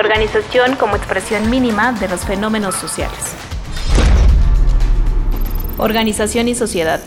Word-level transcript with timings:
organización 0.00 0.76
como 0.76 0.96
expresión 0.96 1.50
mínima 1.50 1.92
de 1.92 2.08
los 2.08 2.22
fenómenos 2.22 2.74
sociales. 2.74 3.18
Organización 5.76 6.48
y 6.48 6.54
sociedad. 6.54 7.00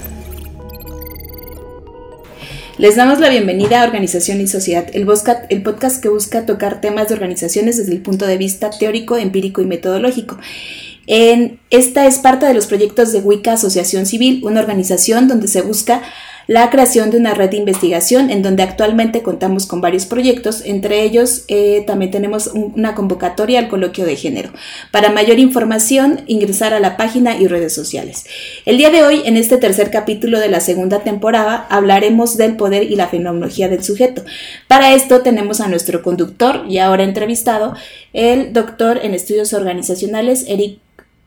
Les 2.78 2.96
damos 2.96 3.20
la 3.20 3.30
bienvenida 3.30 3.82
a 3.82 3.86
Organización 3.86 4.42
y 4.42 4.48
Sociedad, 4.48 4.88
el, 4.94 5.06
podcast 5.06 6.02
que 6.02 6.10
busca 6.10 6.46
tocar 6.46 6.82
temas 6.82 7.08
de 7.08 7.16
organizaciones 7.16 7.78
desde 7.78 7.94
el 7.94 8.02
punto 8.02 8.28
de 8.28 8.38
vista 8.38 8.70
teórico, 8.70 9.18
empírico 9.18 9.62
y 9.62 9.66
metodológico. 9.66 10.38
Esta 11.08 12.06
es 12.06 12.20
parte 12.20 12.46
de 12.46 12.54
los 12.54 12.68
proyectos 12.68 13.12
de 13.12 13.20
Wicca 13.20 13.54
Asociación 13.54 14.06
Civil, 14.06 14.42
una 14.44 14.60
organización 14.60 15.28
donde 15.28 15.48
se 15.48 15.62
busca 15.62 16.04
la 16.48 16.70
creación 16.70 17.12
de 17.12 17.18
una 17.18 17.34
red 17.34 17.50
de 17.50 17.58
investigación 17.58 18.30
en 18.30 18.42
donde 18.42 18.64
actualmente 18.64 19.24
contamos 19.24 19.66
con 19.66 19.82
varios 19.82 20.06
proyectos, 20.06 20.62
entre 20.66 21.04
ellos 21.04 21.46
eh, 21.48 21.84
también 21.88 22.12
tenemos 22.12 22.48
una 22.54 22.96
convocatoria 22.96 23.60
al 23.60 23.70
coloquio 23.70 24.06
de 24.06 24.16
género. 24.16 24.52
Para 24.92 25.10
mayor 25.10 25.40
información, 25.40 26.22
ingresar 26.28 26.74
a 26.74 26.80
la 26.80 26.98
página 26.98 27.38
y 27.38 27.48
redes 27.48 27.74
sociales. 27.74 28.26
El 28.66 28.78
día 28.78 28.90
de 28.90 29.04
hoy, 29.04 29.22
en 29.26 29.38
este 29.38 29.58
tercer 29.58 29.92
capítulo 29.92 30.40
de 30.40 30.50
la 30.50 30.60
segunda 30.60 31.00
temporada, 31.00 31.66
hablaremos 31.70 32.38
del 32.38 32.56
poder 32.56 32.84
y 32.84 32.96
la 32.96 33.08
fenomenología 33.08 33.70
del 33.70 33.84
sujeto. 33.84 34.24
Para 34.68 34.94
esto 34.94 35.22
tenemos 35.22 35.62
a 35.62 35.68
nuestro 35.68 36.02
conductor 36.02 36.66
y 36.68 36.80
ahora 36.80 37.04
entrevistado, 37.04 37.74
el 38.12 38.54
doctor 38.54 39.00
en 39.04 39.14
estudios 39.14 39.54
organizacionales, 39.54 40.46
Eric 40.48 40.80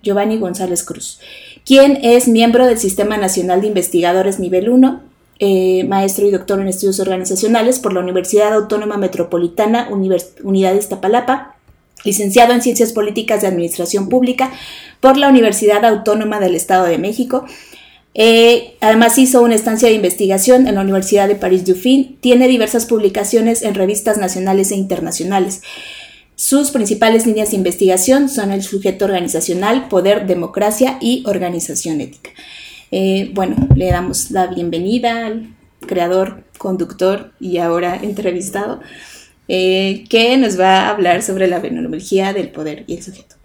Giovanni 0.02 0.38
González 0.38 0.84
Cruz, 0.84 1.18
quien 1.64 1.98
es 2.02 2.28
miembro 2.28 2.66
del 2.66 2.78
Sistema 2.78 3.16
Nacional 3.16 3.60
de 3.60 3.66
Investigadores 3.66 4.38
Nivel 4.38 4.68
1, 4.68 5.02
eh, 5.38 5.84
maestro 5.84 6.26
y 6.26 6.30
doctor 6.30 6.60
en 6.60 6.68
estudios 6.68 6.98
organizacionales 7.00 7.78
por 7.78 7.92
la 7.92 8.00
Universidad 8.00 8.54
Autónoma 8.54 8.96
Metropolitana, 8.96 9.88
Unidad 9.90 10.72
de 10.72 10.78
Iztapalapa, 10.78 11.56
licenciado 12.04 12.52
en 12.52 12.62
Ciencias 12.62 12.92
Políticas 12.92 13.42
de 13.42 13.48
Administración 13.48 14.09
Pública 14.09 14.52
por 15.01 15.16
la 15.16 15.29
Universidad 15.29 15.84
Autónoma 15.84 16.40
del 16.40 16.54
Estado 16.54 16.87
de 16.87 16.98
México. 16.98 17.45
Eh, 18.14 18.76
además 18.80 19.18
hizo 19.18 19.42
una 19.42 19.54
estancia 19.54 19.88
de 19.88 19.95
investigación 19.95 20.66
en 20.66 20.76
la 20.76 20.80
Universidad 20.80 21.29
de 21.29 21.34
París-Dauphine, 21.34 22.16
tiene 22.20 22.48
diversas 22.48 22.87
publicaciones 22.87 23.62
en 23.62 23.74
revistas 23.74 24.16
nacionales 24.16 24.70
e 24.70 24.76
internacionales. 24.76 25.60
Sus 26.34 26.70
principales 26.70 27.26
líneas 27.26 27.51
de 27.51 27.57
investigación 27.57 28.30
son 28.30 28.52
el 28.52 28.62
sujeto 28.62 29.04
organizacional, 29.04 29.88
poder, 29.88 30.26
democracia 30.26 30.96
y 31.01 31.24
organización 31.26 32.01
ética. 32.01 32.30
Eh, 32.90 33.30
bueno, 33.34 33.56
le 33.74 33.90
damos 33.90 34.30
la 34.30 34.46
bienvenida 34.46 35.26
al 35.26 35.54
creador, 35.87 36.45
conductor 36.59 37.32
y 37.40 37.59
ahora 37.59 37.96
entrevistado, 37.96 38.80
eh, 39.48 40.04
que 40.09 40.37
nos 40.37 40.59
va 40.59 40.87
a 40.87 40.90
hablar 40.90 41.23
sobre 41.23 41.46
la 41.46 41.60
fenomenología 41.60 42.32
del 42.32 42.51
poder 42.51 42.84
y 42.87 42.96
el 42.96 43.02
sujeto. 43.02 43.37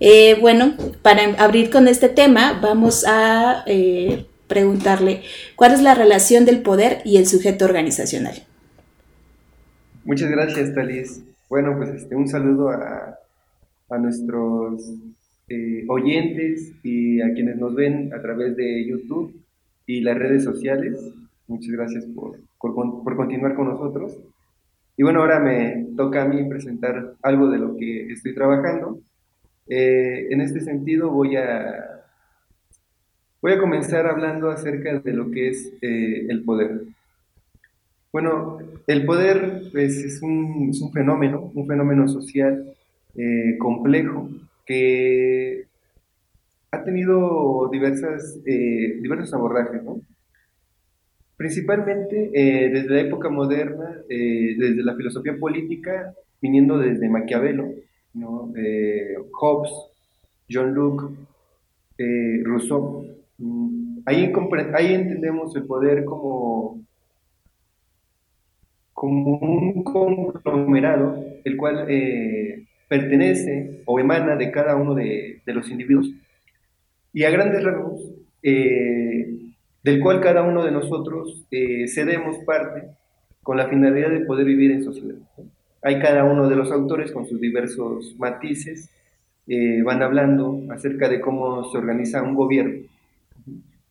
Eh, 0.00 0.36
bueno, 0.40 0.74
para 1.02 1.22
abrir 1.42 1.70
con 1.70 1.88
este 1.88 2.08
tema, 2.08 2.58
vamos 2.60 3.04
a 3.06 3.64
preguntarle 4.46 5.22
cuál 5.56 5.72
es 5.72 5.82
la 5.82 5.94
relación 5.94 6.44
del 6.44 6.62
poder 6.62 7.02
y 7.04 7.18
el 7.18 7.26
sujeto 7.26 7.64
organizacional. 7.64 8.44
Muchas 10.04 10.30
gracias, 10.30 10.74
Talis. 10.74 11.22
Bueno, 11.50 11.76
pues 11.76 11.90
este, 11.90 12.14
un 12.14 12.28
saludo 12.28 12.70
a, 12.70 13.18
nuestros 13.98 14.82
eh, 15.52 15.84
oyentes 15.88 16.72
y 16.84 17.20
a 17.20 17.34
quienes 17.34 17.56
nos 17.56 17.74
ven 17.74 18.14
a 18.14 18.22
través 18.22 18.54
de 18.54 18.86
YouTube 18.86 19.34
y 19.84 20.00
las 20.00 20.16
redes 20.16 20.44
sociales. 20.44 21.12
Muchas 21.48 21.72
gracias 21.72 22.06
por, 22.06 22.38
por, 22.56 23.16
continuar 23.16 23.56
con 23.56 23.66
nosotros. 23.66 24.16
Y 24.96 25.02
bueno, 25.02 25.18
ahora 25.18 25.40
me 25.40 25.88
toca 25.96 26.22
a 26.22 26.28
mí 26.28 26.48
presentar 26.48 27.14
algo 27.20 27.50
de 27.50 27.58
lo 27.58 27.76
que 27.76 28.12
estoy 28.12 28.32
trabajando. 28.32 29.00
Eh, 29.66 30.28
en 30.30 30.40
este 30.40 30.60
sentido 30.60 31.10
voy 31.10 31.34
a, 31.34 32.04
voy 33.42 33.50
a 33.50 33.58
comenzar 33.58 34.06
hablando 34.06 34.50
acerca 34.50 35.00
de 35.00 35.12
lo 35.12 35.32
que 35.32 35.48
es 35.48 35.72
eh, 35.82 36.26
el 36.28 36.44
poder. 36.44 36.82
Bueno, 38.12 38.58
el 38.86 39.04
poder 39.04 39.62
pues, 39.72 39.96
es, 39.96 40.22
un, 40.22 40.72
fenómeno, 40.92 41.50
un 41.54 41.66
fenómeno 41.66 42.06
social 42.06 42.72
complejo 43.58 44.28
que 44.66 45.64
ha 46.70 46.84
tenido 46.84 47.68
diversas, 47.70 48.38
eh, 48.46 48.98
diversos 49.00 49.34
abordajes, 49.34 49.82
¿no? 49.82 50.00
Principalmente 51.36 52.30
eh, 52.34 52.68
desde 52.70 52.90
la 52.90 53.00
época 53.00 53.30
moderna, 53.30 53.96
desde 54.08 54.82
la 54.82 54.94
filosofía 54.94 55.38
política, 55.38 56.12
viniendo 56.42 56.78
desde 56.78 57.08
Maquiavelo, 57.08 57.72
¿no? 58.12 58.52
Hobbes, 59.32 59.72
John 60.50 60.74
Locke, 60.74 61.14
Rousseau. 62.44 63.06
Mm, 63.38 64.00
ahí, 64.04 64.30
ahí 64.74 64.94
entendemos 64.94 65.56
el 65.56 65.64
poder 65.64 66.04
como 66.04 66.80
como 69.00 69.38
un 69.38 69.82
conglomerado, 69.82 71.24
el 71.42 71.56
cual 71.56 71.86
eh, 71.88 72.66
pertenece 72.90 73.82
o 73.86 74.00
emana 74.00 74.34
de 74.34 74.50
cada 74.50 74.74
uno 74.74 74.96
de, 74.96 75.40
los 75.46 75.70
individuos, 75.70 76.10
y 77.12 77.22
a 77.22 77.30
grandes 77.30 77.62
rasgos, 77.62 78.00
eh, 78.42 79.32
del 79.84 80.00
cual 80.00 80.20
cada 80.20 80.42
uno 80.42 80.64
de 80.64 80.72
nosotros 80.72 81.46
eh, 81.52 81.86
cedemos 81.86 82.38
parte 82.44 82.88
con 83.44 83.56
la 83.56 83.68
finalidad 83.68 84.10
de 84.10 84.26
poder 84.26 84.44
vivir 84.44 84.72
en 84.72 84.82
sociedad. 84.82 85.14
Hay 85.82 86.00
cada 86.00 86.24
uno 86.24 86.48
de 86.48 86.56
los 86.56 86.72
autores 86.72 87.12
con 87.12 87.26
sus 87.26 87.40
diversos 87.40 88.16
matices, 88.18 88.90
van 89.84 90.00
hablando 90.02 90.60
acerca 90.70 91.08
de 91.08 91.20
cómo 91.20 91.64
se 91.72 91.78
organiza 91.78 92.22
un 92.22 92.36
gobierno 92.36 92.84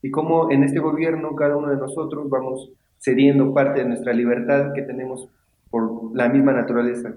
y 0.01 0.09
cómo 0.09 0.51
en 0.51 0.63
este 0.63 0.79
gobierno 0.79 1.35
cada 1.35 1.57
uno 1.57 1.69
de 1.69 1.75
nosotros 1.75 2.29
vamos 2.29 2.69
cediendo 2.97 3.53
parte 3.53 3.81
de 3.81 3.89
nuestra 3.89 4.13
libertad 4.13 4.71
que 4.73 4.83
tenemos 4.83 5.27
por 5.69 6.15
la 6.15 6.29
misma 6.29 6.53
naturaleza 6.53 7.13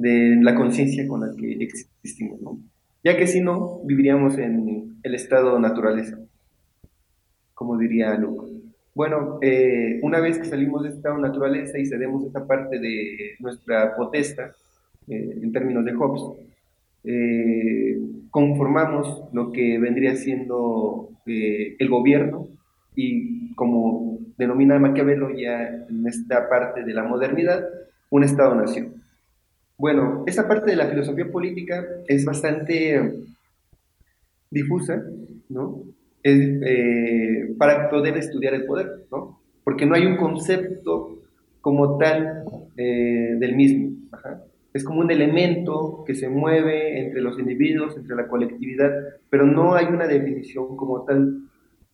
de 0.00 0.38
la 0.40 0.54
conciencia 0.54 1.06
con 1.06 1.20
la 1.20 1.36
que 1.36 1.52
existimos, 1.62 2.40
¿no? 2.40 2.58
Ya 3.04 3.18
que 3.18 3.26
si 3.26 3.42
no, 3.42 3.80
viviríamos 3.84 4.38
en 4.38 4.96
el 5.02 5.14
estado 5.14 5.58
naturaleza, 5.58 6.18
como 7.52 7.76
diría 7.76 8.14
Luke. 8.14 8.50
Bueno, 8.94 9.38
eh, 9.42 10.00
una 10.02 10.20
vez 10.20 10.38
que 10.38 10.46
salimos 10.46 10.82
de 10.82 10.88
este 10.88 11.00
estado 11.00 11.18
naturaleza 11.18 11.78
y 11.78 11.84
cedemos 11.84 12.24
esta 12.24 12.46
parte 12.46 12.78
de 12.78 13.36
nuestra 13.40 13.94
potesta, 13.94 14.52
eh, 15.06 15.38
en 15.42 15.52
términos 15.52 15.84
de 15.84 15.92
Hobbes, 15.92 16.22
eh, 17.04 17.98
conformamos 18.30 19.24
lo 19.34 19.52
que 19.52 19.78
vendría 19.78 20.16
siendo 20.16 21.10
el 21.26 21.88
gobierno 21.88 22.48
y 22.96 23.54
como 23.54 24.18
denomina 24.38 24.78
Maquiavelo 24.78 25.30
ya 25.30 25.68
en 25.88 26.06
esta 26.06 26.48
parte 26.48 26.84
de 26.84 26.94
la 26.94 27.04
modernidad, 27.04 27.68
un 28.08 28.24
Estado-nación. 28.24 29.00
Bueno, 29.80 30.24
esta 30.26 30.46
parte 30.46 30.72
de 30.72 30.76
la 30.76 30.88
filosofía 30.88 31.32
política 31.32 31.82
es 32.06 32.26
bastante 32.26 33.14
difusa, 34.50 35.02
¿no? 35.48 35.84
Eh, 36.22 37.54
para 37.56 37.88
poder 37.88 38.18
estudiar 38.18 38.52
el 38.52 38.66
poder, 38.66 39.06
¿no? 39.10 39.40
Porque 39.64 39.86
no 39.86 39.94
hay 39.94 40.04
un 40.04 40.18
concepto 40.18 41.22
como 41.62 41.96
tal 41.96 42.44
eh, 42.76 43.36
del 43.38 43.56
mismo. 43.56 43.96
Es 44.74 44.84
como 44.84 45.00
un 45.00 45.10
elemento 45.10 46.04
que 46.06 46.14
se 46.14 46.28
mueve 46.28 47.00
entre 47.00 47.22
los 47.22 47.38
individuos, 47.38 47.96
entre 47.96 48.16
la 48.16 48.28
colectividad, 48.28 48.92
pero 49.30 49.46
no 49.46 49.74
hay 49.76 49.86
una 49.86 50.06
definición 50.06 50.76
como 50.76 51.06
tal 51.06 51.38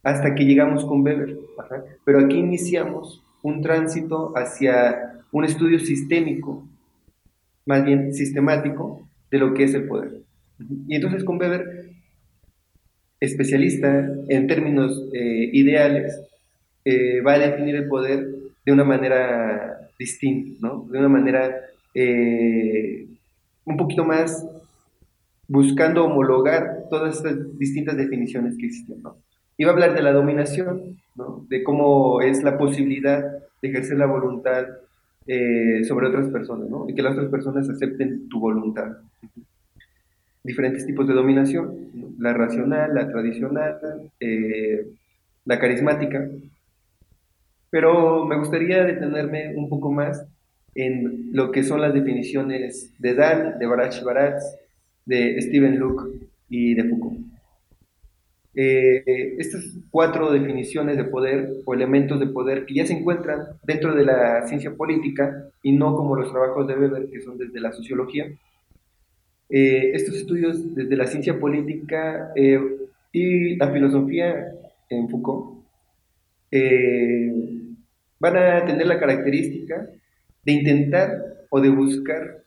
hasta 0.03 0.35
que 0.35 0.45
llegamos 0.45 0.85
con 0.85 1.03
Weber. 1.03 1.39
Pero 2.05 2.19
aquí 2.19 2.39
iniciamos 2.39 3.23
un 3.45 3.63
tránsito 3.63 4.33
hacia 4.37 5.23
un 5.31 5.45
estudio 5.45 5.79
sistémico, 5.79 6.65
más 7.67 7.85
bien 7.85 8.15
sistemático, 8.15 9.07
de 9.31 9.39
lo 9.39 9.53
que 9.53 9.65
es 9.65 9.75
el 9.75 9.87
poder. 9.87 10.21
Y 10.89 10.95
entonces 10.95 11.25
con 11.25 11.39
Weber, 11.39 11.91
especialista 13.21 14.09
en 14.29 14.47
términos 14.47 15.03
eh, 15.13 15.51
ideales, 15.53 16.21
eh, 16.85 17.21
va 17.21 17.35
a 17.35 17.39
definir 17.39 17.75
el 17.75 17.89
poder 17.89 18.27
de 18.65 18.73
una 18.73 18.85
manera 18.85 19.91
distinta, 19.99 20.59
¿no? 20.61 20.87
de 20.91 20.99
una 20.99 21.09
manera 21.09 21.57
eh, 21.95 23.07
un 23.65 23.77
poquito 23.77 24.05
más 24.05 24.47
buscando 25.49 26.05
homologar 26.05 26.85
todas 26.91 27.17
estas 27.17 27.59
distintas 27.59 27.97
definiciones 27.97 28.57
que 28.57 28.67
existen. 28.67 29.03
¿no? 29.03 29.17
Iba 29.59 29.71
a 29.71 29.75
hablar 29.75 29.95
de 29.95 30.03
la 30.03 30.13
dominación, 30.13 31.01
¿no? 31.15 31.45
de 31.49 31.63
cómo 31.63 32.21
es 32.21 32.43
la 32.43 32.59
posibilidad 32.59 33.23
de 33.63 33.69
ejercer 33.69 33.99
la 33.99 34.07
voluntad 34.07 34.67
eh, 35.27 35.85
sobre 35.85 36.09
otras 36.09 36.29
personas, 36.29 36.69
¿no? 36.69 36.89
y 36.89 36.95
que 36.95 37.03
las 37.03 37.15
otras 37.15 37.31
personas 37.31 37.69
acepten 37.69 38.29
tu 38.29 38.39
voluntad. 38.41 38.99
Diferentes 40.45 40.87
tipos 40.87 41.09
de 41.09 41.15
dominación, 41.15 42.15
la 42.19 42.33
racional, 42.33 42.95
la 42.95 43.09
tradicional, 43.11 43.79
eh, 44.21 44.87
la 45.45 45.59
carismática. 45.59 46.29
Pero 47.71 48.25
me 48.25 48.39
gustaría 48.39 48.85
detenerme 48.85 49.55
un 49.57 49.69
poco 49.69 49.91
más 49.91 50.25
en 50.77 51.31
lo 51.33 51.51
que 51.51 51.65
son 51.65 51.81
las 51.81 51.93
definiciones 51.93 52.93
de 52.99 53.15
Dahl, 53.15 53.59
de 53.59 53.67
Barach 53.67 54.03
Baratz, 54.05 54.45
de 55.05 55.41
Steven 55.41 55.79
Luke 55.79 56.05
y 56.49 56.75
de 56.75 56.85
Foucault. 56.85 57.26
Eh, 58.59 59.37
estas 59.39 59.77
cuatro 59.91 60.33
definiciones 60.33 60.97
de 60.97 61.05
poder 61.05 61.51
o 61.67 61.75
elementos 61.75 62.19
de 62.19 62.29
poder 62.29 62.65
que 62.65 62.73
ya 62.73 62.87
se 62.87 62.95
encuentran 62.95 63.49
dentro 63.63 63.95
de 63.95 64.03
la 64.03 64.47
ciencia 64.47 64.75
política 64.75 65.51
y 65.63 65.73
no 65.73 65.95
como 65.95 66.17
los 66.17 66.31
trabajos 66.31 66.67
de 66.67 66.75
Weber 66.75 67.11
que 67.11 67.21
son 67.21 67.37
desde 67.37 67.61
la 67.61 67.71
sociología. 67.73 68.33
Eh, 69.51 69.91
estos 69.93 70.17
estudios 70.17 70.75
desde 70.75 70.97
la 70.97 71.07
ciencia 71.07 71.39
política 71.39 72.33
eh, 72.35 72.59
y 73.13 73.57
la 73.57 73.71
filosofía 73.71 74.47
en 74.89 75.11
Foucault 75.11 75.57
van 78.19 78.37
a 78.39 78.65
tener 78.65 78.87
la 78.87 78.99
característica 78.99 79.87
de 80.45 80.53
intentar 80.53 81.11
o 81.51 81.61
de 81.61 81.69
buscar, 81.69 82.43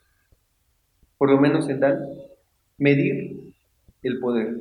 por 1.19 1.29
lo 1.29 1.39
menos 1.39 1.69
en 1.69 1.79
tal, 1.79 2.03
medir 2.79 3.53
el 4.01 4.19
poder. 4.19 4.55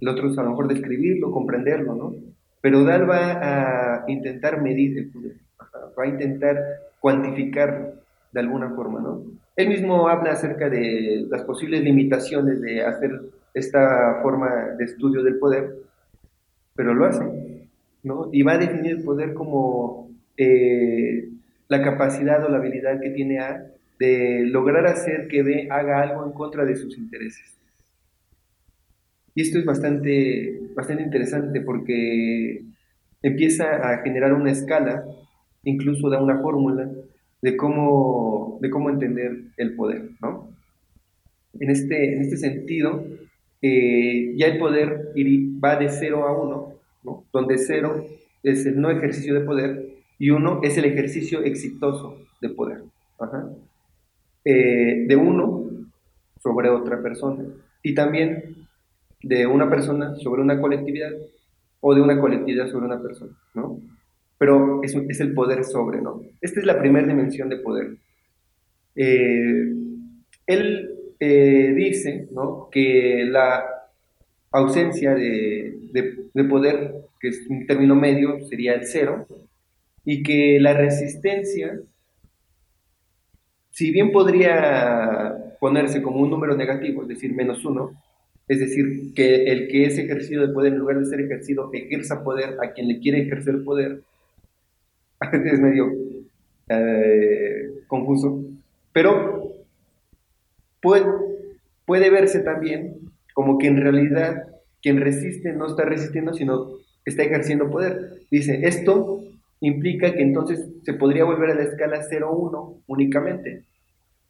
El 0.00 0.08
otro 0.08 0.30
es 0.30 0.38
a 0.38 0.42
lo 0.42 0.50
mejor 0.50 0.68
describirlo, 0.68 1.30
comprenderlo, 1.32 1.94
¿no? 1.94 2.14
Pero 2.60 2.84
Dal 2.84 3.08
va 3.08 4.02
a 4.02 4.04
intentar 4.10 4.60
medir 4.60 4.98
el 4.98 5.10
poder, 5.10 5.36
va 5.98 6.04
a 6.04 6.08
intentar 6.08 6.58
cuantificar 7.00 7.94
de 8.32 8.40
alguna 8.40 8.70
forma, 8.70 9.00
¿no? 9.00 9.22
Él 9.56 9.68
mismo 9.68 10.08
habla 10.08 10.32
acerca 10.32 10.68
de 10.68 11.26
las 11.28 11.42
posibles 11.42 11.82
limitaciones 11.82 12.60
de 12.60 12.82
hacer 12.82 13.20
esta 13.54 14.20
forma 14.22 14.48
de 14.78 14.84
estudio 14.84 15.22
del 15.22 15.38
poder, 15.38 15.74
pero 16.76 16.94
lo 16.94 17.06
hace, 17.06 17.68
¿no? 18.04 18.28
Y 18.32 18.42
va 18.42 18.52
a 18.52 18.58
definir 18.58 18.98
el 18.98 19.04
poder 19.04 19.34
como 19.34 20.10
eh, 20.36 21.28
la 21.68 21.82
capacidad 21.82 22.44
o 22.44 22.48
la 22.48 22.58
habilidad 22.58 23.00
que 23.00 23.10
tiene 23.10 23.40
A 23.40 23.66
de 23.98 24.44
lograr 24.46 24.86
hacer 24.86 25.26
que 25.26 25.42
B 25.42 25.68
haga 25.70 26.02
algo 26.02 26.24
en 26.24 26.32
contra 26.32 26.64
de 26.64 26.76
sus 26.76 26.96
intereses. 26.96 27.57
Y 29.38 29.42
esto 29.42 29.60
es 29.60 29.64
bastante, 29.64 30.58
bastante 30.74 31.04
interesante 31.04 31.60
porque 31.60 32.64
empieza 33.22 33.88
a 33.88 33.98
generar 33.98 34.32
una 34.32 34.50
escala, 34.50 35.04
incluso 35.62 36.10
da 36.10 36.20
una 36.20 36.40
fórmula 36.40 36.90
de 37.40 37.56
cómo, 37.56 38.58
de 38.60 38.68
cómo 38.68 38.90
entender 38.90 39.42
el 39.56 39.76
poder, 39.76 40.10
¿no? 40.20 40.50
En 41.60 41.70
este, 41.70 42.14
en 42.14 42.22
este 42.22 42.36
sentido, 42.36 43.04
eh, 43.62 44.34
ya 44.36 44.48
el 44.48 44.58
poder 44.58 45.12
va 45.64 45.76
de 45.76 45.88
0 45.88 46.26
a 46.26 46.36
1, 46.36 46.72
¿no? 47.04 47.24
donde 47.32 47.58
0 47.58 48.06
es 48.42 48.66
el 48.66 48.80
no 48.80 48.90
ejercicio 48.90 49.34
de 49.34 49.42
poder 49.42 49.86
y 50.18 50.30
1 50.30 50.62
es 50.64 50.78
el 50.78 50.84
ejercicio 50.84 51.44
exitoso 51.44 52.18
de 52.42 52.48
poder. 52.48 52.82
Eh, 54.44 55.04
de 55.06 55.14
uno 55.14 55.64
sobre 56.42 56.70
otra 56.70 57.00
persona. 57.00 57.44
Y 57.84 57.94
también 57.94 58.66
de 59.22 59.46
una 59.46 59.68
persona 59.68 60.14
sobre 60.16 60.42
una 60.42 60.60
colectividad 60.60 61.12
o 61.80 61.94
de 61.94 62.00
una 62.00 62.20
colectividad 62.20 62.68
sobre 62.68 62.86
una 62.86 63.00
persona, 63.00 63.32
¿no? 63.54 63.80
Pero 64.38 64.82
es, 64.82 64.94
es 64.94 65.20
el 65.20 65.34
poder 65.34 65.64
sobre, 65.64 66.00
¿no? 66.00 66.22
Esta 66.40 66.60
es 66.60 66.66
la 66.66 66.78
primera 66.78 67.06
dimensión 67.06 67.48
de 67.48 67.56
poder. 67.56 67.96
Eh, 68.94 69.72
él 70.46 70.90
eh, 71.20 71.72
dice, 71.76 72.28
¿no? 72.32 72.68
Que 72.70 73.24
la 73.28 73.64
ausencia 74.50 75.14
de, 75.14 75.76
de, 75.92 76.44
poder, 76.44 76.94
que 77.20 77.28
es 77.28 77.46
un 77.48 77.66
término 77.66 77.94
medio, 77.94 78.46
sería 78.46 78.74
el 78.74 78.86
cero, 78.86 79.26
y 80.04 80.22
que 80.22 80.58
la 80.60 80.72
resistencia, 80.72 81.78
si 83.70 83.90
bien 83.90 84.10
podría 84.10 85.56
ponerse 85.60 86.00
como 86.00 86.20
un 86.20 86.30
número 86.30 86.56
negativo, 86.56 87.02
es 87.02 87.08
decir, 87.08 87.34
menos 87.34 87.64
uno, 87.64 87.92
es 88.48 88.60
decir, 88.60 89.12
que 89.14 89.44
el 89.44 89.68
que 89.68 89.84
es 89.84 89.98
ejercido 89.98 90.46
de 90.46 90.54
poder, 90.54 90.72
en 90.72 90.78
lugar 90.78 90.98
de 90.98 91.04
ser 91.04 91.20
ejercido, 91.20 91.70
ejerza 91.72 92.24
poder 92.24 92.56
a 92.62 92.72
quien 92.72 92.88
le 92.88 92.98
quiere 92.98 93.20
ejercer 93.20 93.62
poder. 93.62 94.00
es 95.32 95.60
medio 95.60 95.92
eh, 96.68 97.70
confuso. 97.86 98.42
Pero 98.92 99.52
puede, 100.80 102.10
verse 102.10 102.40
también 102.40 102.96
como 103.34 103.58
que 103.58 103.66
en 103.66 103.76
realidad 103.76 104.48
quien 104.80 105.00
resiste 105.00 105.52
no 105.52 105.66
está 105.66 105.84
resistiendo, 105.84 106.32
sino 106.32 106.78
está 107.04 107.24
ejerciendo 107.24 107.70
poder. 107.70 108.22
Dice, 108.30 108.60
esto 108.62 109.24
implica 109.60 110.14
que 110.14 110.22
entonces 110.22 110.66
se 110.84 110.94
podría 110.94 111.24
volver 111.24 111.50
a 111.50 111.54
la 111.54 111.64
escala 111.64 112.02
0-1 112.08 112.82
únicamente. 112.86 113.64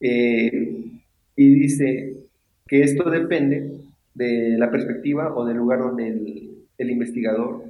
Eh, 0.01 0.91
y 1.37 1.55
dice 1.55 2.15
que 2.67 2.83
esto 2.83 3.11
depende 3.11 3.88
de 4.19 4.59
la 4.59 4.71
perspectiva 4.71 5.35
o 5.35 5.45
del 5.45 5.57
lugar 5.57 5.79
donde 5.79 6.09
el, 6.77 6.91
investigador 6.91 7.63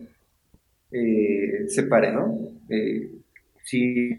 eh, 0.91 1.65
se 1.69 1.83
pare, 1.85 2.11
¿no? 2.13 2.39
Eh, 2.71 3.11
si 3.63 4.19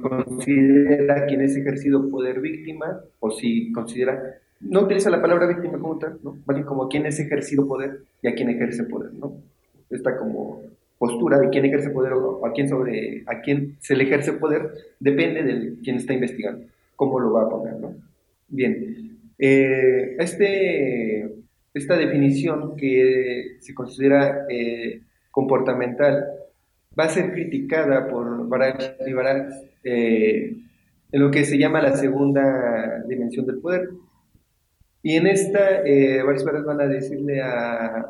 considera 0.00 1.26
quien 1.26 1.40
es 1.40 1.56
ejercido 1.56 2.08
poder 2.08 2.40
víctima 2.40 3.00
o 3.18 3.32
si 3.32 3.72
considera, 3.72 4.22
no 4.60 4.82
utiliza 4.82 5.10
la 5.10 5.20
palabra 5.20 5.48
víctima 5.48 5.78
como 5.80 5.98
tal, 5.98 6.20
¿no? 6.22 6.38
Más 6.46 6.56
bien 6.56 6.66
como 6.66 6.88
quien 6.88 7.06
es 7.06 7.18
ejercido 7.18 7.66
poder 7.66 8.02
y 8.22 8.28
a 8.28 8.34
quien 8.34 8.50
ejerce 8.50 8.84
poder, 8.84 9.12
¿no? 9.14 9.32
Esta 9.90 10.16
como 10.16 10.62
postura 10.96 11.40
de 11.40 11.48
quién 11.50 11.64
ejerce 11.64 11.90
poder 11.90 12.12
o 12.12 12.46
a 12.46 12.52
quién 12.52 12.68
sobre 12.68 13.24
a 13.26 13.40
quién 13.40 13.76
se 13.80 13.96
le 13.96 14.04
ejerce 14.04 14.34
poder 14.34 14.70
depende 15.00 15.42
de 15.42 15.74
quien 15.82 15.96
está 15.96 16.12
investigando, 16.12 16.66
cómo 16.94 17.18
lo 17.18 17.32
va 17.32 17.42
a 17.42 17.48
poner, 17.48 17.80
¿no? 17.80 17.94
Bien, 18.48 19.09
eh, 19.40 20.16
este, 20.18 21.34
esta 21.74 21.96
definición 21.96 22.76
que 22.76 23.56
se 23.60 23.74
considera 23.74 24.46
eh, 24.48 25.02
comportamental 25.30 26.26
va 26.98 27.04
a 27.04 27.08
ser 27.08 27.32
criticada 27.32 28.08
por 28.08 28.48
Barach 28.48 28.96
y 29.06 29.12
Barach 29.12 29.50
en 31.12 31.20
lo 31.20 31.30
que 31.30 31.44
se 31.44 31.58
llama 31.58 31.82
la 31.82 31.96
segunda 31.96 33.02
dimensión 33.08 33.46
del 33.46 33.60
poder. 33.60 33.88
Y 35.02 35.16
en 35.16 35.26
esta, 35.26 35.82
eh, 35.84 36.22
varios 36.22 36.44
van 36.44 36.80
a 36.80 36.86
decirle 36.86 37.40
a, 37.40 38.06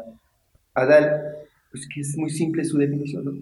a 0.74 0.86
Dal 0.86 1.22
pues 1.70 1.88
que 1.92 2.00
es 2.00 2.16
muy 2.16 2.30
simple 2.30 2.64
su 2.64 2.78
definición, 2.78 3.24
¿no? 3.24 3.32